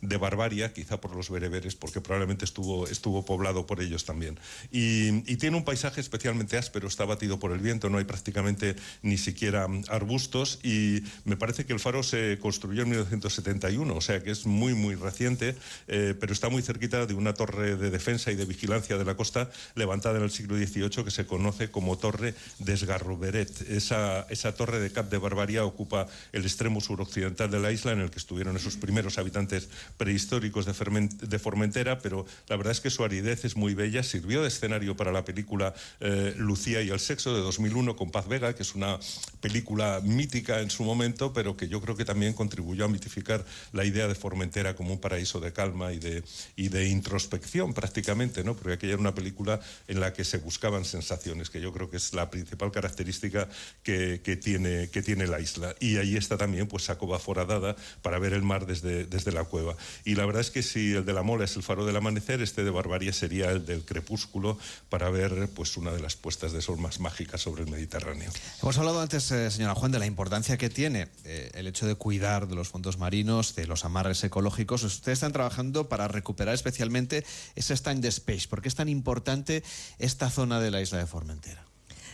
de, 0.00 0.16
Barbaria, 0.16 0.72
quizá 0.72 1.00
por 1.00 1.14
los 1.14 1.30
bereberes, 1.30 1.76
porque 1.76 2.00
probablemente 2.00 2.44
estuvo, 2.44 2.88
estuvo 2.88 3.24
poblado 3.24 3.66
por 3.66 3.80
ellos 3.80 4.04
también. 4.04 4.38
Y, 4.70 5.10
tiene 5.40 5.56
un 5.56 5.64
paisaje 5.64 6.02
especialmente 6.02 6.58
áspero, 6.58 6.86
está 6.86 7.06
batido 7.06 7.38
por 7.38 7.52
el 7.52 7.60
viento, 7.60 7.88
no 7.88 7.96
hay 7.96 8.04
prácticamente 8.04 8.76
ni 9.00 9.16
siquiera 9.16 9.66
arbustos 9.88 10.58
y 10.62 11.02
me 11.24 11.36
parece 11.36 11.64
que 11.64 11.72
el 11.72 11.80
faro 11.80 12.02
se 12.02 12.38
construyó 12.40 12.82
en 12.82 12.90
1971, 12.90 13.94
o 13.94 14.00
sea 14.02 14.22
que 14.22 14.32
es 14.32 14.44
muy, 14.44 14.74
muy 14.74 14.96
reciente, 14.96 15.56
pero 15.86 16.32
está 16.34 16.50
muy 16.50 16.60
cerquita 16.60 17.06
de 17.06 17.14
una 17.14 17.32
torre 17.32 17.69
de 17.76 17.90
defensa 17.90 18.30
y 18.30 18.36
de 18.36 18.44
vigilancia 18.44 18.98
de 18.98 19.04
la 19.04 19.16
costa 19.16 19.50
levantada 19.74 20.18
en 20.18 20.24
el 20.24 20.30
siglo 20.30 20.56
XVIII 20.56 21.04
que 21.04 21.10
se 21.10 21.26
conoce 21.26 21.70
como 21.70 21.98
Torre 21.98 22.34
d'Esgarroberet. 22.58 23.70
Esa, 23.70 24.26
esa 24.30 24.54
torre 24.54 24.80
de 24.80 24.90
Cap 24.90 25.10
de 25.10 25.18
Barbaria 25.18 25.64
ocupa 25.64 26.06
el 26.32 26.42
extremo 26.42 26.80
suroccidental 26.80 27.50
de 27.50 27.60
la 27.60 27.72
isla 27.72 27.92
en 27.92 28.00
el 28.00 28.10
que 28.10 28.18
estuvieron 28.18 28.56
esos 28.56 28.76
primeros 28.76 29.18
habitantes 29.18 29.68
prehistóricos 29.96 30.66
de, 30.66 31.08
de 31.26 31.38
Formentera, 31.38 31.98
pero 31.98 32.26
la 32.48 32.56
verdad 32.56 32.72
es 32.72 32.80
que 32.80 32.90
su 32.90 33.04
aridez 33.04 33.44
es 33.44 33.56
muy 33.56 33.74
bella. 33.74 34.02
Sirvió 34.02 34.42
de 34.42 34.48
escenario 34.48 34.96
para 34.96 35.12
la 35.12 35.24
película 35.24 35.74
eh, 36.00 36.34
Lucía 36.36 36.82
y 36.82 36.90
el 36.90 37.00
sexo 37.00 37.34
de 37.34 37.40
2001 37.40 37.96
con 37.96 38.10
Paz 38.10 38.28
Vega, 38.28 38.54
que 38.54 38.62
es 38.62 38.74
una 38.74 38.98
película 39.40 40.00
mítica 40.02 40.60
en 40.60 40.70
su 40.70 40.84
momento, 40.84 41.32
pero 41.32 41.56
que 41.56 41.68
yo 41.68 41.80
creo 41.80 41.96
que 41.96 42.04
también 42.04 42.32
contribuyó 42.32 42.84
a 42.84 42.88
mitificar 42.88 43.44
la 43.72 43.84
idea 43.84 44.08
de 44.08 44.14
Formentera 44.14 44.74
como 44.74 44.92
un 44.92 45.00
paraíso 45.00 45.40
de 45.40 45.52
calma 45.52 45.92
y 45.92 45.98
de, 45.98 46.22
y 46.56 46.68
de 46.68 46.88
introspección 46.88 47.59
prácticamente, 47.68 48.44
¿no? 48.44 48.54
Porque 48.56 48.74
aquella 48.74 48.94
era 48.94 49.00
una 49.00 49.14
película 49.14 49.60
en 49.88 50.00
la 50.00 50.12
que 50.12 50.24
se 50.24 50.38
buscaban 50.38 50.84
sensaciones, 50.84 51.50
que 51.50 51.60
yo 51.60 51.72
creo 51.72 51.90
que 51.90 51.96
es 51.98 52.12
la 52.14 52.30
principal 52.30 52.72
característica 52.72 53.48
que, 53.82 54.20
que 54.22 54.36
tiene, 54.36 54.88
que 54.90 55.02
tiene 55.02 55.26
la 55.26 55.40
isla. 55.40 55.74
Y 55.80 55.98
ahí 55.98 56.16
está 56.16 56.36
también 56.36 56.66
pues 56.66 56.84
Sacoba 56.84 57.18
foradada 57.18 57.76
para 58.02 58.18
ver 58.18 58.32
el 58.32 58.42
mar 58.42 58.66
desde, 58.66 59.04
desde 59.06 59.32
la 59.32 59.44
cueva. 59.44 59.76
Y 60.04 60.14
la 60.14 60.26
verdad 60.26 60.40
es 60.40 60.50
que 60.50 60.62
si 60.62 60.94
el 60.94 61.04
de 61.04 61.12
la 61.12 61.22
Mola 61.22 61.44
es 61.44 61.56
el 61.56 61.62
faro 61.62 61.84
del 61.84 61.96
amanecer, 61.96 62.40
este 62.42 62.64
de 62.64 62.70
Barbaria 62.70 63.12
sería 63.12 63.50
el 63.50 63.64
del 63.66 63.84
crepúsculo 63.84 64.58
para 64.88 65.10
ver 65.10 65.48
pues 65.54 65.76
una 65.76 65.92
de 65.92 66.00
las 66.00 66.16
puestas 66.16 66.52
de 66.52 66.62
sol 66.62 66.78
más 66.78 67.00
mágicas 67.00 67.42
sobre 67.42 67.62
el 67.62 67.70
Mediterráneo. 67.70 68.30
Hemos 68.62 68.78
hablado 68.78 69.00
antes, 69.00 69.30
eh, 69.30 69.50
señora 69.50 69.74
Juan, 69.74 69.92
de 69.92 69.98
la 69.98 70.06
importancia 70.06 70.56
que 70.56 70.70
tiene 70.70 71.08
eh, 71.24 71.50
el 71.54 71.66
hecho 71.66 71.86
de 71.86 71.94
cuidar 71.94 72.48
de 72.48 72.54
los 72.54 72.68
fondos 72.68 72.98
marinos, 72.98 73.54
de 73.54 73.66
los 73.66 73.84
amarres 73.84 74.22
ecológicos. 74.24 74.82
Ustedes 74.82 75.18
están 75.18 75.32
trabajando 75.32 75.88
para 75.88 76.08
recuperar 76.08 76.54
especialmente 76.54 77.24
ese 77.54 77.74
stand 77.74 78.04
space. 78.04 78.48
¿Por 78.48 78.62
qué 78.62 78.68
es 78.68 78.74
tan 78.74 78.88
importante 78.88 79.62
esta 79.98 80.30
zona 80.30 80.60
de 80.60 80.70
la 80.70 80.80
isla 80.80 80.98
de 80.98 81.06
Formentera? 81.06 81.69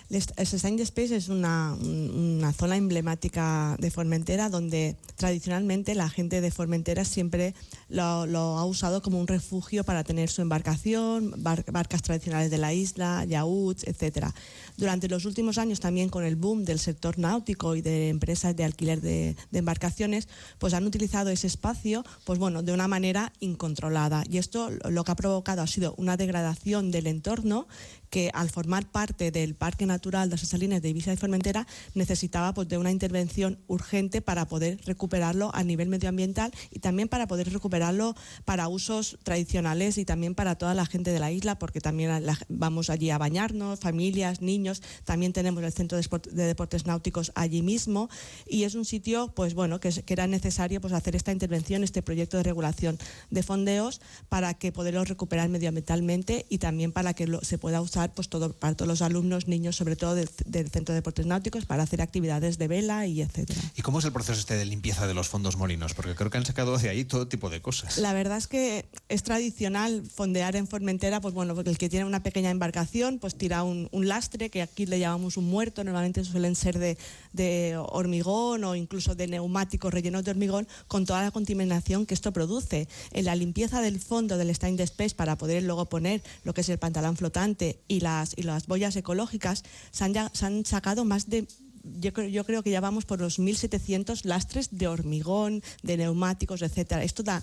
El 0.09 0.23
Stand 0.23 0.79
Space 0.81 1.17
es 1.17 1.29
una, 1.29 1.77
zona 2.57 2.77
emblemática 2.77 3.77
de 3.81 3.91
Formentera 3.91 4.49
donde 4.49 4.97
tradicionalmente 5.17 5.97
la 5.97 6.09
gente 6.09 6.41
de 6.41 6.53
Formentera 6.53 7.05
siempre 7.05 7.55
lo, 7.89 8.05
ha 8.05 8.65
usado 8.67 9.03
como 9.03 9.19
un 9.19 9.27
refugio 9.27 9.83
para 9.83 10.05
tener 10.05 10.29
su 10.29 10.43
embarcación, 10.43 11.35
bar, 11.39 11.65
barcas 11.73 12.03
tradicionales 12.03 12.53
de 12.53 12.59
la 12.59 12.73
isla, 12.73 13.25
yaúts, 13.25 13.83
etcétera. 13.85 14.33
Durante 14.77 15.09
los 15.09 15.25
últimos 15.25 15.59
años 15.59 15.81
también 15.81 16.09
con 16.09 16.25
el 16.25 16.37
boom 16.37 16.65
del 16.65 16.79
sector 16.79 17.19
náutico 17.19 17.75
y 17.75 17.83
de 17.83 18.09
empresas 18.09 18.55
de 18.55 18.63
alquiler 18.63 19.01
de, 19.01 19.35
de 19.51 19.59
embarcaciones, 19.59 20.29
pues 20.59 20.73
han 20.75 20.87
utilizado 20.87 21.31
ese 21.31 21.49
espacio, 21.49 22.05
pues 22.25 22.39
bueno, 22.39 22.63
de 22.63 22.73
una 22.73 22.87
manera 22.87 23.33
incontrolada. 23.41 24.23
Y 24.31 24.39
esto 24.39 24.71
lo 24.71 25.03
que 25.03 25.11
ha 25.11 25.17
provocado 25.17 25.63
ha 25.63 25.67
sido 25.67 25.95
una 25.99 26.17
degradación 26.17 26.93
del 26.93 27.09
entorno 27.09 27.67
que 28.11 28.31
al 28.35 28.51
formar 28.51 28.91
parte 28.91 29.31
del 29.31 29.55
Parque 29.55 29.87
Natural 29.87 30.29
de 30.29 30.37
las 30.37 30.49
Salinas 30.49 30.83
de 30.83 30.89
Ibiza 30.91 31.13
y 31.13 31.17
Formentera 31.17 31.67
necesitaba 31.95 32.55
pues, 32.55 32.69
de 32.69 32.79
una 32.79 32.91
intervención 32.91 33.59
urgente 33.67 34.23
para 34.23 34.47
poder 34.47 34.81
recuperarlo 34.85 35.51
a 35.55 35.65
nivel 35.65 35.89
medioambiental 35.89 36.53
y 36.71 36.81
también 36.81 37.09
para 37.09 37.27
poder 37.27 37.53
recuperarlo 37.53 38.15
para 38.45 38.69
usos 38.69 39.19
tradicionales 39.23 39.99
y 39.99 40.05
también 40.05 40.35
para 40.35 40.57
toda 40.57 40.75
la 40.75 40.87
gente 40.87 41.13
de 41.13 41.19
la 41.19 41.33
isla, 41.33 41.59
porque 41.59 41.81
también 41.81 42.11
vamos 42.49 42.91
allí 42.91 43.11
a 43.11 43.19
bañarnos, 43.19 43.81
familias, 43.81 44.41
niños, 44.41 44.83
también 45.05 45.33
tenemos 45.33 45.63
el 45.63 45.73
Centro 45.73 45.99
de, 45.99 46.47
Deportes 46.47 46.87
Náuticos 46.87 47.33
allí 47.35 47.63
mismo 47.63 48.09
y 48.49 48.65
es 48.65 48.75
un 48.75 48.85
sitio 48.85 49.33
pues 49.35 49.55
bueno 49.55 49.81
que, 49.81 49.93
era 50.07 50.27
necesario 50.27 50.81
pues 50.81 50.95
hacer 50.95 51.15
esta 51.15 51.33
intervención, 51.33 51.85
este 51.85 52.01
proyecto 52.01 52.39
de 52.39 52.43
regulación 52.43 52.99
de 53.31 53.43
fondeos 53.43 54.01
para 54.31 54.55
que 54.55 54.73
poderlo 54.73 55.05
recuperar 55.05 55.51
medioambientalmente 55.51 56.47
y 56.49 56.59
también 56.59 56.93
para 56.93 57.13
que 57.13 57.27
se 57.43 57.59
pueda 57.59 57.83
usar 57.83 57.96
pues 58.15 58.29
todo, 58.29 58.53
para 58.53 58.75
todos 58.75 58.89
los 58.89 59.03
alumnos, 59.03 59.49
niños, 59.49 59.77
sobre 59.77 59.97
todo 59.97 60.15
del, 60.15 60.29
del, 60.45 60.71
Centro 60.71 60.93
de 60.93 61.01
Deportes 61.01 61.27
Náuticos, 61.27 61.65
para 61.65 61.83
hacer 61.83 62.03
actividades 62.03 62.59
de 62.59 62.69
vela 62.69 63.07
y 63.07 63.23
etcétera. 63.23 63.61
¿Y 63.75 63.83
cómo 63.83 63.99
es 63.99 64.05
el 64.05 64.13
proceso 64.13 64.39
este 64.39 64.57
de 64.57 64.65
limpieza 64.65 65.07
de 65.07 65.15
los 65.15 65.29
fondos 65.29 65.57
morinos? 65.57 65.95
Porque 65.95 66.15
creo 66.15 66.31
que 66.31 66.39
han 66.39 66.47
sacado 66.47 66.77
de 66.77 66.89
ahí 66.89 67.05
todo 67.05 67.29
tipo 67.29 67.51
de 67.51 67.63
cosas. 67.63 67.99
La 67.99 68.13
verdad 68.13 68.39
es 68.39 68.47
que 68.47 68.87
es 69.09 69.23
tradicional 69.23 70.03
fondear 70.07 70.57
en 70.57 70.67
Formentera, 70.67 71.21
pues 71.21 71.35
bueno, 71.35 71.55
porque 71.55 71.71
el 71.71 71.79
que 71.79 71.89
tiene 71.89 72.05
una 72.05 72.23
pequeña 72.23 72.51
embarcación, 72.51 73.19
pues 73.19 73.37
tira 73.37 73.63
un, 73.63 73.89
un 73.93 74.09
lastre, 74.09 74.51
que 74.51 74.63
aquí 74.63 74.87
le 74.87 74.99
llamamos 74.99 75.37
un 75.37 75.47
muerto, 75.47 75.85
normalmente 75.85 76.25
suelen 76.25 76.55
ser 76.55 76.79
de, 76.79 76.99
de 77.33 77.77
hormigón 77.77 78.65
o 78.65 78.75
incluso 78.75 79.15
de 79.15 79.27
neumáticos 79.27 79.93
rellenos 79.93 80.25
de 80.25 80.31
hormigón, 80.33 80.69
con 80.89 81.07
toda 81.07 81.23
la 81.23 81.31
contaminación 81.31 82.07
que 82.07 82.15
esto 82.15 82.33
produce. 82.33 82.89
En 83.13 83.25
la 83.25 83.35
limpieza 83.35 83.81
del 83.81 84.01
fondo 84.01 84.37
del 84.37 84.51
stand 84.51 84.81
space 84.81 85.15
para 85.15 85.37
poder 85.39 85.63
luego 85.63 85.87
poner 85.87 86.23
lo 86.45 86.55
que 86.55 86.61
es 86.63 86.69
el 86.69 86.79
pantalón 86.79 87.17
flotante 87.17 87.81
y 87.89 88.01
las, 88.01 88.35
y 88.37 88.43
las 88.43 88.67
boyas 88.67 88.97
ecológicas, 88.97 89.63
se 89.91 90.05
han, 90.05 90.15
ya, 90.15 90.31
se 90.33 90.47
han 90.47 90.65
sacado 90.65 91.05
más 91.05 91.29
de 91.29 91.47
yo, 92.01 92.11
yo, 92.23 92.45
creo 92.45 92.63
que 92.63 92.71
ya 92.71 92.81
vamos 92.81 93.05
por 93.05 93.21
los 93.21 93.39
1.700 93.39 94.25
lastres 94.25 94.69
de 94.73 94.89
hormigón, 94.89 95.63
de 95.83 95.97
neumáticos, 95.97 96.63
etcétera. 96.63 97.05
Esto 97.05 97.23
da 97.23 97.43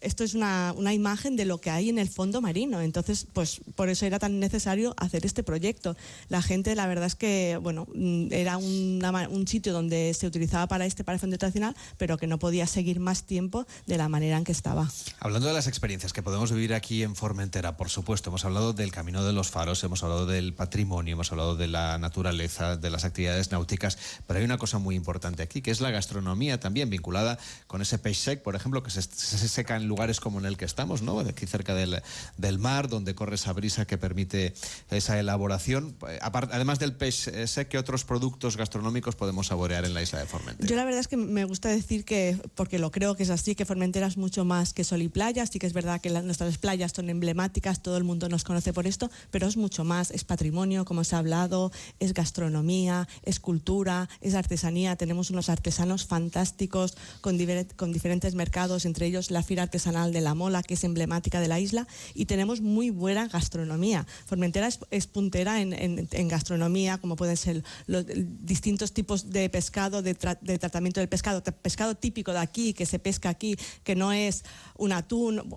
esto 0.00 0.24
es 0.24 0.34
una, 0.34 0.74
una, 0.76 0.94
imagen 0.94 1.36
de 1.36 1.44
lo 1.44 1.60
que 1.60 1.70
hay 1.70 1.88
en 1.88 1.98
el 1.98 2.08
fondo 2.08 2.40
marino. 2.40 2.80
Entonces, 2.80 3.26
pues 3.32 3.60
por 3.74 3.88
eso 3.88 4.06
era 4.06 4.18
tan 4.18 4.40
necesario 4.40 4.94
hacer 4.96 5.26
este 5.26 5.42
proyecto. 5.42 5.96
La 6.28 6.42
gente, 6.42 6.74
la 6.74 6.86
verdad 6.86 7.06
es 7.06 7.14
que, 7.14 7.58
bueno, 7.62 7.86
era 8.30 8.56
una, 8.56 9.28
un 9.28 9.46
sitio 9.46 9.72
donde 9.72 10.14
se 10.14 10.26
utilizaba 10.26 10.66
para 10.66 10.86
este, 10.86 11.04
para 11.04 11.14
el 11.14 11.20
fondo 11.20 11.36
tradicional, 11.38 11.76
pero 11.98 12.16
que 12.16 12.26
no 12.26 12.38
podía 12.38 12.66
seguir 12.66 13.00
más 13.00 13.24
tiempo 13.24 13.66
de 13.86 13.98
la 13.98 14.08
manera 14.08 14.38
en 14.38 14.44
que 14.44 14.52
estaba. 14.52 14.90
Hablando 15.18 15.48
de 15.48 15.54
las 15.54 15.66
experiencias 15.66 16.12
que 16.12 16.22
podemos 16.22 16.52
vivir 16.52 16.74
aquí 16.74 17.02
en 17.02 17.14
Formentera, 17.14 17.76
por 17.76 17.90
supuesto, 17.90 18.30
hemos 18.30 18.44
hablado 18.44 18.72
del 18.72 18.92
camino 18.92 19.24
de 19.24 19.32
los 19.32 19.50
faros, 19.50 19.84
hemos 19.84 20.02
hablado 20.02 20.26
del 20.26 20.54
patrimonio, 20.54 21.12
hemos 21.12 21.30
hablado 21.30 21.56
de 21.56 21.68
la 21.68 21.98
naturaleza, 21.98 22.76
de 22.76 22.90
las 22.90 23.04
actividades 23.04 23.50
náuticas, 23.50 23.98
pero 24.26 24.38
hay 24.38 24.44
una 24.44 24.58
cosa 24.58 24.78
muy 24.78 24.94
importante 24.94 25.42
aquí, 25.42 25.60
que 25.60 25.70
es 25.70 25.80
la 25.80 25.90
gastronomía 25.90 26.58
también 26.58 26.88
vinculada 26.88 27.38
con 27.66 27.82
ese 27.82 27.98
peix 27.98 28.18
sec, 28.18 28.42
por 28.42 28.56
ejemplo, 28.56 28.82
que 28.82 28.90
se, 28.90 29.02
se 29.02 29.48
seca 29.48 29.76
en 29.76 29.89
lugares 29.90 30.20
como 30.20 30.38
en 30.38 30.46
el 30.46 30.56
que 30.56 30.64
estamos, 30.64 31.02
¿no? 31.02 31.20
aquí 31.20 31.46
cerca 31.46 31.74
del, 31.74 32.00
del, 32.38 32.58
mar, 32.58 32.88
donde 32.88 33.14
corre 33.14 33.34
esa 33.34 33.52
brisa 33.52 33.86
que 33.86 33.98
permite 33.98 34.54
esa 34.90 35.18
elaboración. 35.18 35.96
Además 36.22 36.78
del 36.78 36.94
pez 36.94 37.30
sé 37.46 37.66
que 37.66 37.76
otros 37.76 38.04
productos 38.04 38.56
gastronómicos 38.56 39.16
podemos 39.16 39.48
saborear 39.48 39.84
en 39.84 39.92
la 39.92 40.02
isla 40.02 40.20
de 40.20 40.26
Formentera. 40.26 40.68
Yo 40.68 40.76
la 40.76 40.84
verdad 40.84 41.00
es 41.00 41.08
que 41.08 41.16
me 41.16 41.44
gusta 41.44 41.68
decir 41.68 42.04
que, 42.04 42.38
porque 42.54 42.78
lo 42.78 42.90
creo 42.90 43.16
que 43.16 43.24
es 43.24 43.30
así, 43.30 43.54
que 43.54 43.64
Formentera 43.64 44.06
es 44.06 44.16
mucho 44.16 44.44
más 44.44 44.72
que 44.72 44.84
sol 44.84 45.02
y 45.02 45.08
playa, 45.08 45.44
sí 45.46 45.58
que 45.58 45.66
es 45.66 45.72
verdad 45.72 46.00
que 46.00 46.10
nuestras 46.10 46.56
playas 46.58 46.92
son 46.94 47.10
emblemáticas, 47.10 47.82
todo 47.82 47.96
el 47.96 48.04
mundo 48.04 48.28
nos 48.28 48.44
conoce 48.44 48.72
por 48.72 48.86
esto, 48.86 49.10
pero 49.30 49.48
es 49.48 49.56
mucho 49.56 49.84
más, 49.84 50.12
es 50.12 50.24
patrimonio, 50.24 50.84
como 50.84 51.02
se 51.04 51.16
ha 51.16 51.18
hablado, 51.18 51.72
es 51.98 52.14
gastronomía, 52.14 53.08
es 53.24 53.40
cultura, 53.40 54.08
es 54.20 54.34
artesanía, 54.34 54.96
tenemos 54.96 55.30
unos 55.30 55.48
artesanos 55.48 56.06
fantásticos 56.06 56.96
con, 57.20 57.38
con 57.76 57.92
diferentes 57.92 58.34
mercados, 58.34 58.84
entre 58.84 59.06
ellos 59.06 59.30
la 59.30 59.42
Fira 59.42 59.64
Artesanal 59.80 60.12
de 60.12 60.20
la 60.20 60.34
Mola, 60.34 60.62
que 60.62 60.74
es 60.74 60.84
emblemática 60.84 61.40
de 61.40 61.48
la 61.48 61.58
isla, 61.58 61.86
y 62.14 62.26
tenemos 62.26 62.60
muy 62.60 62.90
buena 62.90 63.28
gastronomía. 63.28 64.06
Formentera 64.26 64.66
es, 64.66 64.78
es 64.90 65.06
puntera 65.06 65.62
en, 65.62 65.72
en, 65.72 66.06
en, 66.10 66.28
gastronomía, 66.28 66.98
como 66.98 67.16
pueden 67.16 67.36
ser 67.36 67.64
los 67.86 68.04
distintos 68.06 68.92
tipos 68.92 69.30
de 69.30 69.48
pescado, 69.48 70.02
de, 70.02 70.14
tra 70.14 70.38
de, 70.40 70.58
tratamiento 70.58 71.00
del 71.00 71.08
pescado, 71.08 71.42
pescado 71.42 71.94
típico 71.94 72.32
de 72.32 72.40
aquí, 72.40 72.74
que 72.74 72.84
se 72.84 72.98
pesca 72.98 73.30
aquí, 73.30 73.56
que 73.82 73.94
no 73.94 74.12
es 74.12 74.44
un 74.76 74.92
atún 74.92 75.56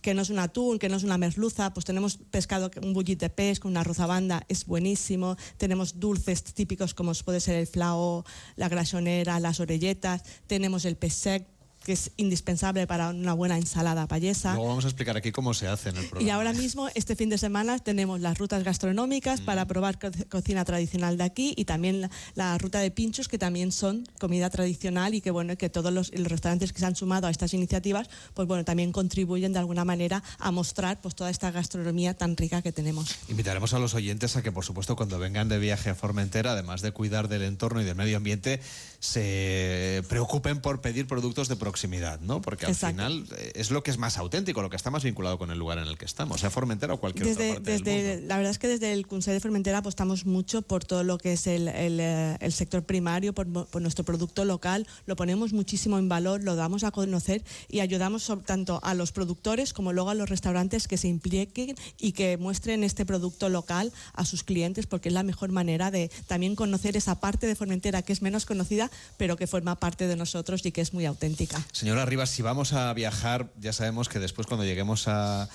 que 0.00 0.14
no 0.14 0.22
es 0.22 0.30
un 0.30 0.38
atún, 0.38 0.78
que 0.78 0.88
no 0.88 0.96
es 0.96 1.02
una 1.02 1.18
merluza, 1.18 1.72
pues 1.74 1.84
tenemos 1.84 2.16
pescado, 2.16 2.70
un 2.82 2.92
bullit 2.92 3.20
de 3.20 3.28
pez 3.28 3.60
con 3.60 3.70
una 3.70 3.84
rozabanda, 3.84 4.44
es 4.48 4.64
buenísimo. 4.64 5.36
Tenemos 5.58 6.00
dulces 6.00 6.42
típicos 6.42 6.94
como 6.94 7.12
puede 7.24 7.40
ser 7.40 7.56
el 7.56 7.66
flao, 7.66 8.24
la 8.56 8.68
grasonera, 8.68 9.38
las 9.38 9.60
orelletas. 9.60 10.22
Tenemos 10.46 10.84
el 10.84 10.96
pez 10.96 11.14
sec, 11.14 11.46
que 11.84 11.92
es 11.92 12.10
indispensable 12.16 12.86
para 12.86 13.10
una 13.10 13.32
buena 13.32 13.56
ensalada 13.56 14.06
payesa. 14.06 14.54
Luego 14.54 14.68
vamos 14.68 14.84
a 14.84 14.88
explicar 14.88 15.16
aquí 15.16 15.32
cómo 15.32 15.54
se 15.54 15.68
hace 15.68 15.90
en 15.90 15.96
el 15.96 16.04
programa. 16.06 16.26
Y 16.26 16.30
ahora 16.30 16.52
mismo, 16.52 16.88
este 16.94 17.16
fin 17.16 17.28
de 17.28 17.38
semana, 17.38 17.78
tenemos 17.78 18.20
las 18.20 18.38
rutas 18.38 18.64
gastronómicas 18.64 19.40
mm. 19.40 19.44
para 19.44 19.66
probar 19.66 19.98
co 19.98 20.10
cocina 20.28 20.64
tradicional 20.64 21.16
de 21.16 21.24
aquí 21.24 21.54
y 21.56 21.64
también 21.64 22.00
la, 22.00 22.10
la, 22.34 22.58
ruta 22.58 22.80
de 22.80 22.90
pinchos, 22.90 23.28
que 23.28 23.38
también 23.38 23.72
son 23.72 24.06
comida 24.18 24.50
tradicional 24.50 25.14
y 25.14 25.20
que 25.20 25.30
bueno, 25.30 25.56
que 25.56 25.68
todos 25.68 25.92
los, 25.92 26.12
los, 26.14 26.28
restaurantes 26.28 26.72
que 26.72 26.80
se 26.80 26.86
han 26.86 26.96
sumado 26.96 27.26
a 27.26 27.30
estas 27.30 27.54
iniciativas, 27.54 28.08
pues 28.34 28.46
bueno, 28.48 28.64
también 28.64 28.92
contribuyen 28.92 29.52
de 29.52 29.58
alguna 29.58 29.84
manera 29.84 30.22
a 30.38 30.50
mostrar 30.50 31.00
pues 31.00 31.14
toda 31.14 31.30
esta 31.30 31.50
gastronomía 31.50 32.14
tan 32.14 32.36
rica 32.36 32.62
que 32.62 32.72
tenemos. 32.72 33.16
Invitaremos 33.28 33.74
a 33.74 33.78
los 33.78 33.94
oyentes 33.94 34.36
a 34.36 34.42
que, 34.42 34.52
por 34.52 34.64
supuesto, 34.64 34.96
cuando 34.96 35.18
vengan 35.18 35.48
de 35.48 35.58
viaje 35.58 35.90
a 35.90 35.94
Formentera, 35.94 36.52
además 36.52 36.82
de 36.82 36.92
cuidar 36.92 37.28
del 37.28 37.42
entorno 37.42 37.80
y 37.80 37.84
del 37.84 37.96
medio 37.96 38.16
ambiente, 38.16 38.60
se 39.00 40.02
preocupen 40.08 40.60
por 40.60 40.80
pedir 40.80 41.06
productos 41.06 41.48
de 41.48 41.56
proximidad, 41.56 41.71
¿no? 42.20 42.40
Porque 42.40 42.66
al 42.66 42.72
Exacto. 42.72 43.02
final 43.02 43.26
es 43.54 43.70
lo 43.70 43.82
que 43.82 43.90
es 43.90 43.98
más 43.98 44.18
auténtico, 44.18 44.62
lo 44.62 44.70
que 44.70 44.76
está 44.76 44.90
más 44.90 45.04
vinculado 45.04 45.38
con 45.38 45.50
el 45.50 45.58
lugar 45.58 45.78
en 45.78 45.88
el 45.88 45.98
que 45.98 46.04
estamos, 46.04 46.40
sea 46.40 46.50
Formentera 46.50 46.94
o 46.94 47.00
cualquier 47.00 47.26
desde, 47.26 47.50
otra 47.50 47.54
parte 47.54 47.72
desde, 47.72 48.02
del 48.02 48.18
mundo. 48.18 48.28
La 48.28 48.36
verdad 48.36 48.50
es 48.50 48.58
que 48.58 48.68
desde 48.68 48.92
el 48.92 49.06
Consell 49.06 49.34
de 49.34 49.40
Formentera 49.40 49.78
apostamos 49.78 50.26
mucho 50.26 50.62
por 50.62 50.84
todo 50.84 51.04
lo 51.04 51.18
que 51.18 51.32
es 51.32 51.46
el, 51.46 51.68
el, 51.68 52.00
el 52.00 52.52
sector 52.52 52.82
primario, 52.84 53.32
por, 53.32 53.46
por, 53.66 53.82
nuestro 53.82 54.04
producto 54.04 54.44
local, 54.44 54.86
lo 55.06 55.16
ponemos 55.16 55.52
muchísimo 55.52 55.98
en 55.98 56.08
valor, 56.08 56.42
lo 56.42 56.56
damos 56.56 56.84
a 56.84 56.90
conocer 56.90 57.44
y 57.68 57.80
ayudamos 57.80 58.30
tanto 58.46 58.80
a 58.82 58.94
los 58.94 59.12
productores 59.12 59.72
como 59.72 59.92
luego 59.92 60.10
a 60.10 60.14
los 60.14 60.28
restaurantes 60.28 60.88
que 60.88 60.96
se 60.96 61.08
impliquen 61.08 61.76
y 61.98 62.12
que 62.12 62.36
muestren 62.36 62.84
este 62.84 63.04
producto 63.04 63.48
local 63.48 63.92
a 64.12 64.24
sus 64.24 64.42
clientes, 64.42 64.86
porque 64.86 65.08
es 65.08 65.14
la 65.14 65.22
mejor 65.22 65.52
manera 65.52 65.90
de 65.90 66.10
también 66.26 66.54
conocer 66.54 66.96
esa 66.96 67.20
parte 67.20 67.46
de 67.46 67.54
Formentera 67.54 68.02
que 68.02 68.12
es 68.12 68.22
menos 68.22 68.46
conocida, 68.46 68.90
pero 69.16 69.36
que 69.36 69.46
forma 69.46 69.76
parte 69.76 70.06
de 70.06 70.16
nosotros 70.16 70.64
y 70.64 70.72
que 70.72 70.80
es 70.80 70.92
muy 70.92 71.06
auténtica. 71.06 71.61
Señora 71.70 72.04
Rivas, 72.04 72.30
si 72.30 72.42
vamos 72.42 72.72
a 72.72 72.92
viajar, 72.92 73.52
ya 73.58 73.72
sabemos 73.72 74.08
que 74.08 74.18
después 74.18 74.46
cuando 74.46 74.64
lleguemos 74.64 75.08
a, 75.08 75.48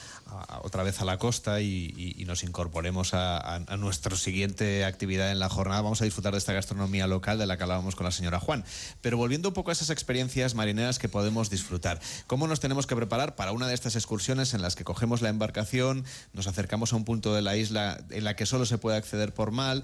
otra 0.62 0.84
vez 0.84 1.02
a 1.02 1.06
la 1.06 1.18
costa 1.18 1.62
y, 1.62 2.24
nos 2.28 2.44
incorporemos 2.44 3.14
a, 3.14 3.60
nuestra 3.78 4.16
siguiente 4.18 4.84
actividad 4.84 5.32
en 5.32 5.40
la 5.40 5.50
jornada, 5.50 5.82
vamos 5.82 6.02
a 6.02 6.06
disfrutar 6.06 6.34
de 6.34 6.40
esta 6.40 6.52
gastronomía 6.52 7.08
local 7.08 7.38
de 7.38 7.46
la 7.46 7.56
que 7.56 7.64
hablábamos 7.64 7.96
con 7.96 8.06
la 8.06 8.12
señora 8.12 8.40
Juan. 8.40 8.66
Pero 9.02 9.18
volviendo 9.18 9.50
un 9.50 9.54
poco 9.54 9.70
a 9.70 9.74
esas 9.74 9.90
experiencias 9.90 10.56
marineras 10.56 11.00
que 11.00 11.08
podemos 11.08 11.50
disfrutar, 11.50 12.02
¿cómo 12.28 12.48
nos 12.48 12.60
tenemos 12.60 12.86
que 12.86 12.96
preparar 12.96 13.36
para 13.36 13.52
una 13.54 13.68
de 13.68 13.74
estas 13.74 13.96
excursiones 13.96 14.54
en 14.54 14.62
las 14.62 14.76
que 14.76 14.84
cogemos 14.84 15.22
la 15.22 15.30
embarcación, 15.30 16.06
nos 16.34 16.48
acercamos 16.48 16.94
a 16.94 16.98
un 16.98 17.06
punto 17.06 17.34
de 17.34 17.42
la 17.42 17.56
isla 17.56 17.98
en 18.10 18.24
la 18.24 18.36
que 18.36 18.46
solo 18.46 18.66
se 18.66 18.78
puede 18.78 18.98
acceder 18.98 19.34
por, 19.34 19.52
mal, 19.52 19.84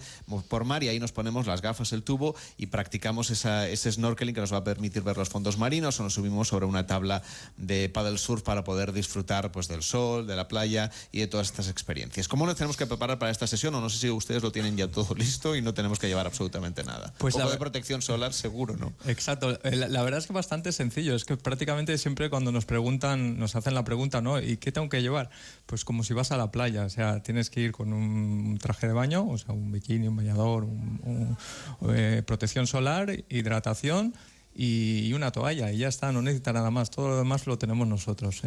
por 0.50 0.66
mar 0.66 0.84
y 0.84 0.90
ahí 0.90 1.00
nos 1.00 1.12
ponemos 1.12 1.48
las 1.48 1.62
gafas, 1.62 1.94
el 1.94 2.04
tubo 2.04 2.36
y 2.58 2.68
practicamos 2.68 3.30
ese 3.30 3.92
snorkeling 3.92 4.36
que 4.36 4.42
nos 4.42 4.54
va 4.54 4.58
a 4.58 4.64
permitir 4.64 5.04
ver 5.04 5.18
los 5.18 5.30
fondos 5.30 5.58
marinos 5.58 6.00
o 6.00 6.04
nos 6.04 6.14
subimos 6.14 6.50
sobre 6.50 6.66
una 6.66 6.88
tabla 6.88 7.22
de 7.58 7.90
paddle 7.90 8.18
surf 8.18 8.44
para 8.44 8.64
poder 8.64 8.94
disfrutar 8.94 9.52
pues, 9.52 9.68
del 9.68 9.84
sol, 9.84 10.28
de 10.28 10.36
la 10.36 10.43
playa 10.48 10.92
y 11.12 11.20
de 11.20 11.28
todas 11.28 11.48
estas 11.48 11.70
experiencias. 11.70 12.28
¿Cómo 12.28 12.46
nos 12.46 12.56
tenemos 12.56 12.78
que 12.78 12.86
preparar 12.86 13.20
para 13.20 13.32
esta 13.32 13.48
sesión? 13.48 13.76
O 13.76 13.82
no 13.82 13.90
sé 13.90 14.00
si 14.00 14.10
ustedes 14.10 14.44
lo 14.44 14.52
tienen 14.52 14.78
ya 14.78 14.88
todo 14.88 15.16
listo 15.18 15.56
y 15.56 15.62
no 15.62 15.74
tenemos 15.74 16.00
que 16.00 16.08
llevar 16.08 16.26
absolutamente 16.26 16.84
nada. 16.84 17.14
Pues 17.18 17.36
la... 17.36 17.50
de 17.50 17.58
protección 17.58 18.02
solar 18.02 18.34
seguro, 18.34 18.76
¿no? 18.78 18.94
Exacto. 19.06 19.60
Eh, 19.64 19.76
la, 19.76 20.04
verdad 20.04 20.20
es 20.20 20.28
que 20.28 20.34
bastante 20.34 20.72
sencillo. 20.72 21.16
Es 21.16 21.26
que 21.26 21.38
prácticamente 21.38 21.98
siempre 21.98 22.30
cuando 22.30 22.52
nos 22.52 22.66
preguntan, 22.66 23.38
nos 23.40 23.56
hacen 23.56 23.74
la 23.74 23.84
pregunta, 23.84 24.22
¿no? 24.22 24.40
¿Y 24.40 24.58
qué 24.58 24.72
tengo 24.72 24.90
que 24.90 25.02
llevar? 25.02 25.30
Pues 25.66 25.86
como 25.86 26.04
si 26.04 26.14
vas 26.14 26.32
a 26.32 26.38
la 26.38 26.52
playa. 26.52 26.86
O 26.86 26.90
sea, 26.90 27.22
tienes 27.22 27.50
que 27.50 27.62
ir 27.62 27.72
con 27.72 27.94
un 27.94 28.58
traje 28.60 28.88
de 28.88 28.94
baño, 28.94 29.28
o 29.28 29.38
sea, 29.38 29.54
un 29.54 29.72
bikini, 29.72 30.08
un 30.08 30.16
bañador, 30.16 30.64
un, 30.64 31.38
eh, 31.90 32.24
protección 32.26 32.68
solar, 32.68 33.12
hidratación 33.30 34.14
y, 34.56 35.12
una 35.14 35.32
toalla 35.32 35.72
y 35.72 35.78
ya 35.78 35.88
está, 35.88 36.12
no 36.12 36.22
necesita 36.22 36.54
nada 36.54 36.72
más. 36.72 36.90
Todo 36.90 37.10
lo 37.10 37.18
demás 37.18 37.48
lo 37.48 37.58
tenemos 37.58 37.88
nosotros, 37.88 38.42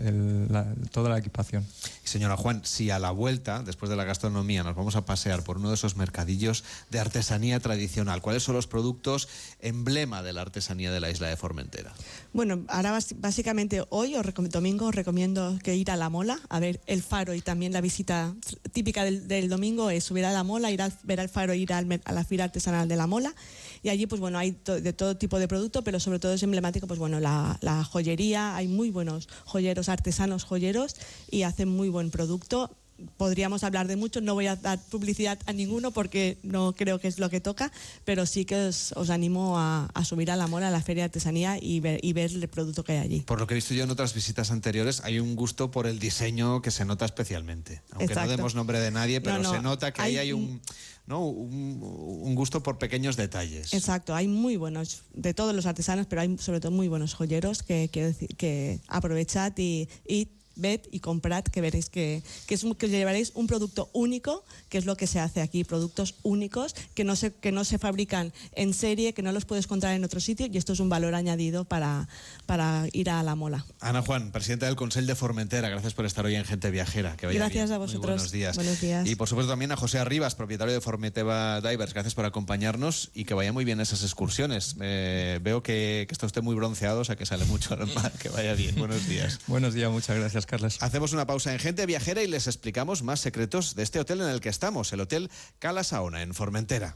toda 0.91 1.11
la 1.11 1.19
equipación. 1.19 1.67
Señora 2.05 2.37
Juan, 2.37 2.61
si 2.65 2.91
a 2.91 2.99
la 2.99 3.11
vuelta, 3.11 3.63
después 3.63 3.91
de 3.91 3.97
la 3.97 4.05
gastronomía, 4.05 4.63
nos 4.63 4.77
vamos 4.77 4.97
a 4.97 5.05
pasear 5.05 5.43
por 5.43 5.59
uno 5.59 5.69
de 5.69 5.75
esos 5.75 5.97
mercadillos 5.97 6.65
de 6.91 7.01
artesanía 7.01 7.61
tradicional, 7.61 8.23
¿cuáles 8.23 8.43
son 8.43 8.55
los 8.55 8.67
productos 8.67 9.29
emblema 9.61 10.23
de 10.23 10.33
la 10.33 10.43
artesanía 10.43 10.93
de 10.93 11.01
la 11.01 11.11
isla 11.11 11.29
de 11.29 11.37
Formentera? 11.37 11.93
Bueno, 12.33 12.65
ahora 12.69 12.99
básicamente 13.17 13.83
hoy 13.91 14.15
o 14.17 14.23
domingo 14.23 14.87
os 14.87 14.95
recomiendo 14.95 15.59
que 15.63 15.75
ir 15.75 15.91
a 15.91 15.97
la 15.97 16.09
Mola 16.09 16.39
a 16.49 16.61
ver 16.61 16.81
el 16.87 17.03
faro 17.03 17.35
y 17.35 17.41
también 17.41 17.73
la 17.73 17.81
visita 17.81 18.35
típica 18.73 19.05
del, 19.05 19.49
domingo 19.49 19.91
es 19.91 20.05
subir 20.05 20.25
a 20.25 20.33
la 20.33 20.45
Mola, 20.45 20.71
ir 20.71 20.83
a 20.83 20.91
ver 21.03 21.21
el 21.21 21.29
faro, 21.29 21.55
ir 21.55 21.73
a 21.73 21.83
la 21.83 22.25
fila 22.25 22.45
artesanal 22.45 22.89
de 22.89 22.97
la 22.97 23.07
Mola 23.07 23.35
y 23.83 23.89
allí 23.89 24.07
pues 24.07 24.21
bueno 24.21 24.39
hay 24.39 24.57
de 24.65 24.93
todo 24.93 25.17
tipo 25.17 25.39
de 25.39 25.49
productos, 25.49 25.83
pero 25.85 26.01
sobre 26.01 26.19
todo 26.19 26.33
es 26.33 26.43
emblemático 26.43 26.87
pues 26.87 26.99
bueno 26.99 27.21
la, 27.21 27.59
la 27.61 27.85
joyería, 27.85 28.57
hay 28.57 28.69
muy 28.69 28.91
buenos 28.91 29.29
joyeros, 29.45 29.89
artesanos 29.89 30.45
joyeros 30.45 30.97
y 31.31 31.43
hacen 31.43 31.69
muy 31.69 31.89
buen 31.89 32.11
producto 32.11 32.71
podríamos 33.17 33.65
hablar 33.65 33.87
de 33.87 33.97
mucho, 33.97 34.21
no 34.21 34.35
voy 34.35 34.47
a 34.47 34.57
dar 34.57 34.79
publicidad 34.91 35.39
a 35.47 35.53
ninguno 35.53 35.91
porque 35.91 36.39
no 36.43 36.75
creo 36.75 36.99
que 36.99 37.09
es 37.09 37.19
lo 37.19 37.29
que 37.31 37.41
toca, 37.41 37.71
pero 38.05 38.27
sí 38.27 38.45
que 38.45 38.57
os, 38.57 39.11
animo 39.11 39.59
a, 39.59 39.89
subir 40.05 40.31
a 40.31 40.37
la 40.37 40.47
mora 40.47 40.69
a 40.69 40.71
la 40.71 40.81
Feria 40.81 41.03
de 41.03 41.07
Artesanía 41.07 41.59
y 41.61 41.81
ver, 41.81 42.01
y 42.03 42.13
ver 42.13 42.31
el 42.33 42.49
producto 42.49 42.85
que 42.85 42.93
hay 42.93 42.99
allí. 42.99 43.21
Por 43.21 43.39
lo 43.39 43.47
que 43.47 43.55
he 43.55 43.57
visto 43.57 43.75
yo 43.75 43.85
en 43.85 43.91
otras 43.91 44.15
visitas 44.15 44.51
anteriores, 44.51 45.03
hay 45.05 45.19
un 45.19 45.37
gusto 45.37 45.71
por 45.71 45.87
el 45.87 45.99
diseño 45.99 46.63
que 46.63 46.71
se 46.71 46.85
nota 46.85 47.05
especialmente. 47.05 47.83
Aunque 47.93 48.15
no 48.15 48.29
demos 48.29 48.55
nombre 48.55 48.81
de 48.81 48.91
nadie, 48.91 49.21
pero 49.21 49.45
se 49.45 49.61
nota 49.61 49.93
que 49.93 50.03
ahí 50.03 50.19
hay 50.19 50.33
un 50.33 50.61
¿no? 51.07 51.27
Un, 51.27 52.35
gusto 52.35 52.63
por 52.63 52.79
pequeños 52.79 53.17
detalles. 53.17 53.73
Exacto, 53.73 54.15
hay 54.15 54.29
muy 54.29 54.57
buenos, 54.57 55.03
de 55.15 55.33
todos 55.33 55.55
los 55.55 55.67
artesanos, 55.67 56.07
pero 56.07 56.23
hay 56.23 56.37
sobre 56.39 56.61
todo 56.61 56.73
muy 56.73 56.89
buenos 56.89 57.15
joyeros 57.15 57.63
que, 57.63 57.89
que, 57.89 58.81
aprovechad 58.89 59.53
y 59.57 59.89
ved 60.57 60.81
y 60.91 61.01
comprad, 61.01 61.45
que 61.45 61.61
veréis 61.61 61.89
que, 61.89 62.23
que, 62.47 62.55
es, 62.55 62.67
que 62.79 62.89
llevaréis 62.89 63.33
un 63.35 63.47
producto 63.47 63.89
único, 63.93 64.45
que 64.69 64.79
es 64.79 64.87
lo 64.87 64.97
que 64.97 65.07
se 65.07 65.21
hace 65.21 65.41
aquí, 65.41 65.65
productos 65.65 66.17
únicos 66.23 66.75
que 66.95 67.05
no, 67.05 67.15
se, 67.17 67.33
que 67.33 67.53
no 67.53 67.65
se 67.65 67.79
fabrican 67.79 68.33
en 68.53 68.75
serie, 68.75 69.13
que 69.13 69.23
no 69.23 69.33
los 69.33 69.45
puedes 69.45 69.67
encontrar 69.67 69.95
en 69.95 70.05
otro 70.05 70.21
sitio 70.21 70.47
y 70.51 70.57
esto 70.57 70.73
es 70.73 70.81
un 70.81 70.89
valor 70.89 71.15
añadido 71.15 71.65
para, 71.65 72.09
para 72.47 72.87
ir 72.93 73.11
a 73.11 73.23
la 73.23 73.35
mola. 73.35 73.65
Ana 73.81 74.03
Juan, 74.03 74.33
presidenta 74.33 74.67
del 74.67 74.77
Consejo 74.77 75.07
de 75.07 75.15
Formentera, 75.15 75.69
gracias 75.69 75.93
por 75.93 76.07
estar 76.07 76.25
hoy 76.25 76.35
en 76.35 76.45
Gente 76.45 76.71
Viajera. 76.71 77.17
Que 77.17 77.27
gracias 77.27 77.71
a 77.71 77.79
vosotros. 77.79 78.15
buenos 78.15 78.33
días. 78.33 78.57
buenos 78.57 78.81
días. 78.81 79.07
Y 79.07 79.15
por 79.15 79.29
supuesto 79.29 79.53
también 79.53 79.73
a 79.73 79.77
José 79.77 79.99
Arribas, 79.99 80.35
propietario 80.35 80.73
de 80.73 80.81
Formenteva 80.81 81.61
Divers, 81.61 81.93
gracias 81.93 82.15
por 82.15 82.25
acompañarnos 82.25 83.11
y 83.15 83.25
que 83.25 83.35
vaya 83.35 83.53
muy 83.53 83.65
bien 83.65 83.81
esas 83.81 84.03
excursiones. 84.03 84.77
Eh, 84.81 85.39
veo 85.43 85.63
que, 85.63 86.07
que 86.09 86.15
está 86.15 86.25
usted 86.25 86.43
muy 86.43 86.55
bronceado, 86.55 87.01
o 87.01 87.05
sea 87.05 87.17
que 87.17 87.27
sale 87.27 87.45
mucho 87.45 87.75
al 87.79 87.87
mar, 87.93 88.13
que 88.13 88.31
vaya 88.31 88.55
bien. 88.55 88.75
Buenos 88.77 89.07
días. 89.07 89.41
buenos 89.47 89.75
días, 89.75 89.91
muchas 89.91 90.46
Hacemos 90.81 91.13
una 91.13 91.27
pausa 91.27 91.53
en 91.53 91.59
Gente 91.59 91.87
Viajera 91.87 92.23
y 92.23 92.27
les 92.27 92.47
explicamos 92.47 93.03
más 93.03 93.21
secretos 93.21 93.75
de 93.75 93.83
este 93.83 94.01
hotel 94.01 94.21
en 94.21 94.29
el 94.29 94.41
que 94.41 94.49
estamos, 94.49 94.93
el 94.93 95.01
Hotel 95.01 95.31
Cala 95.59 95.85
Saona, 95.85 96.23
en 96.23 96.35
Formentera. 96.35 96.85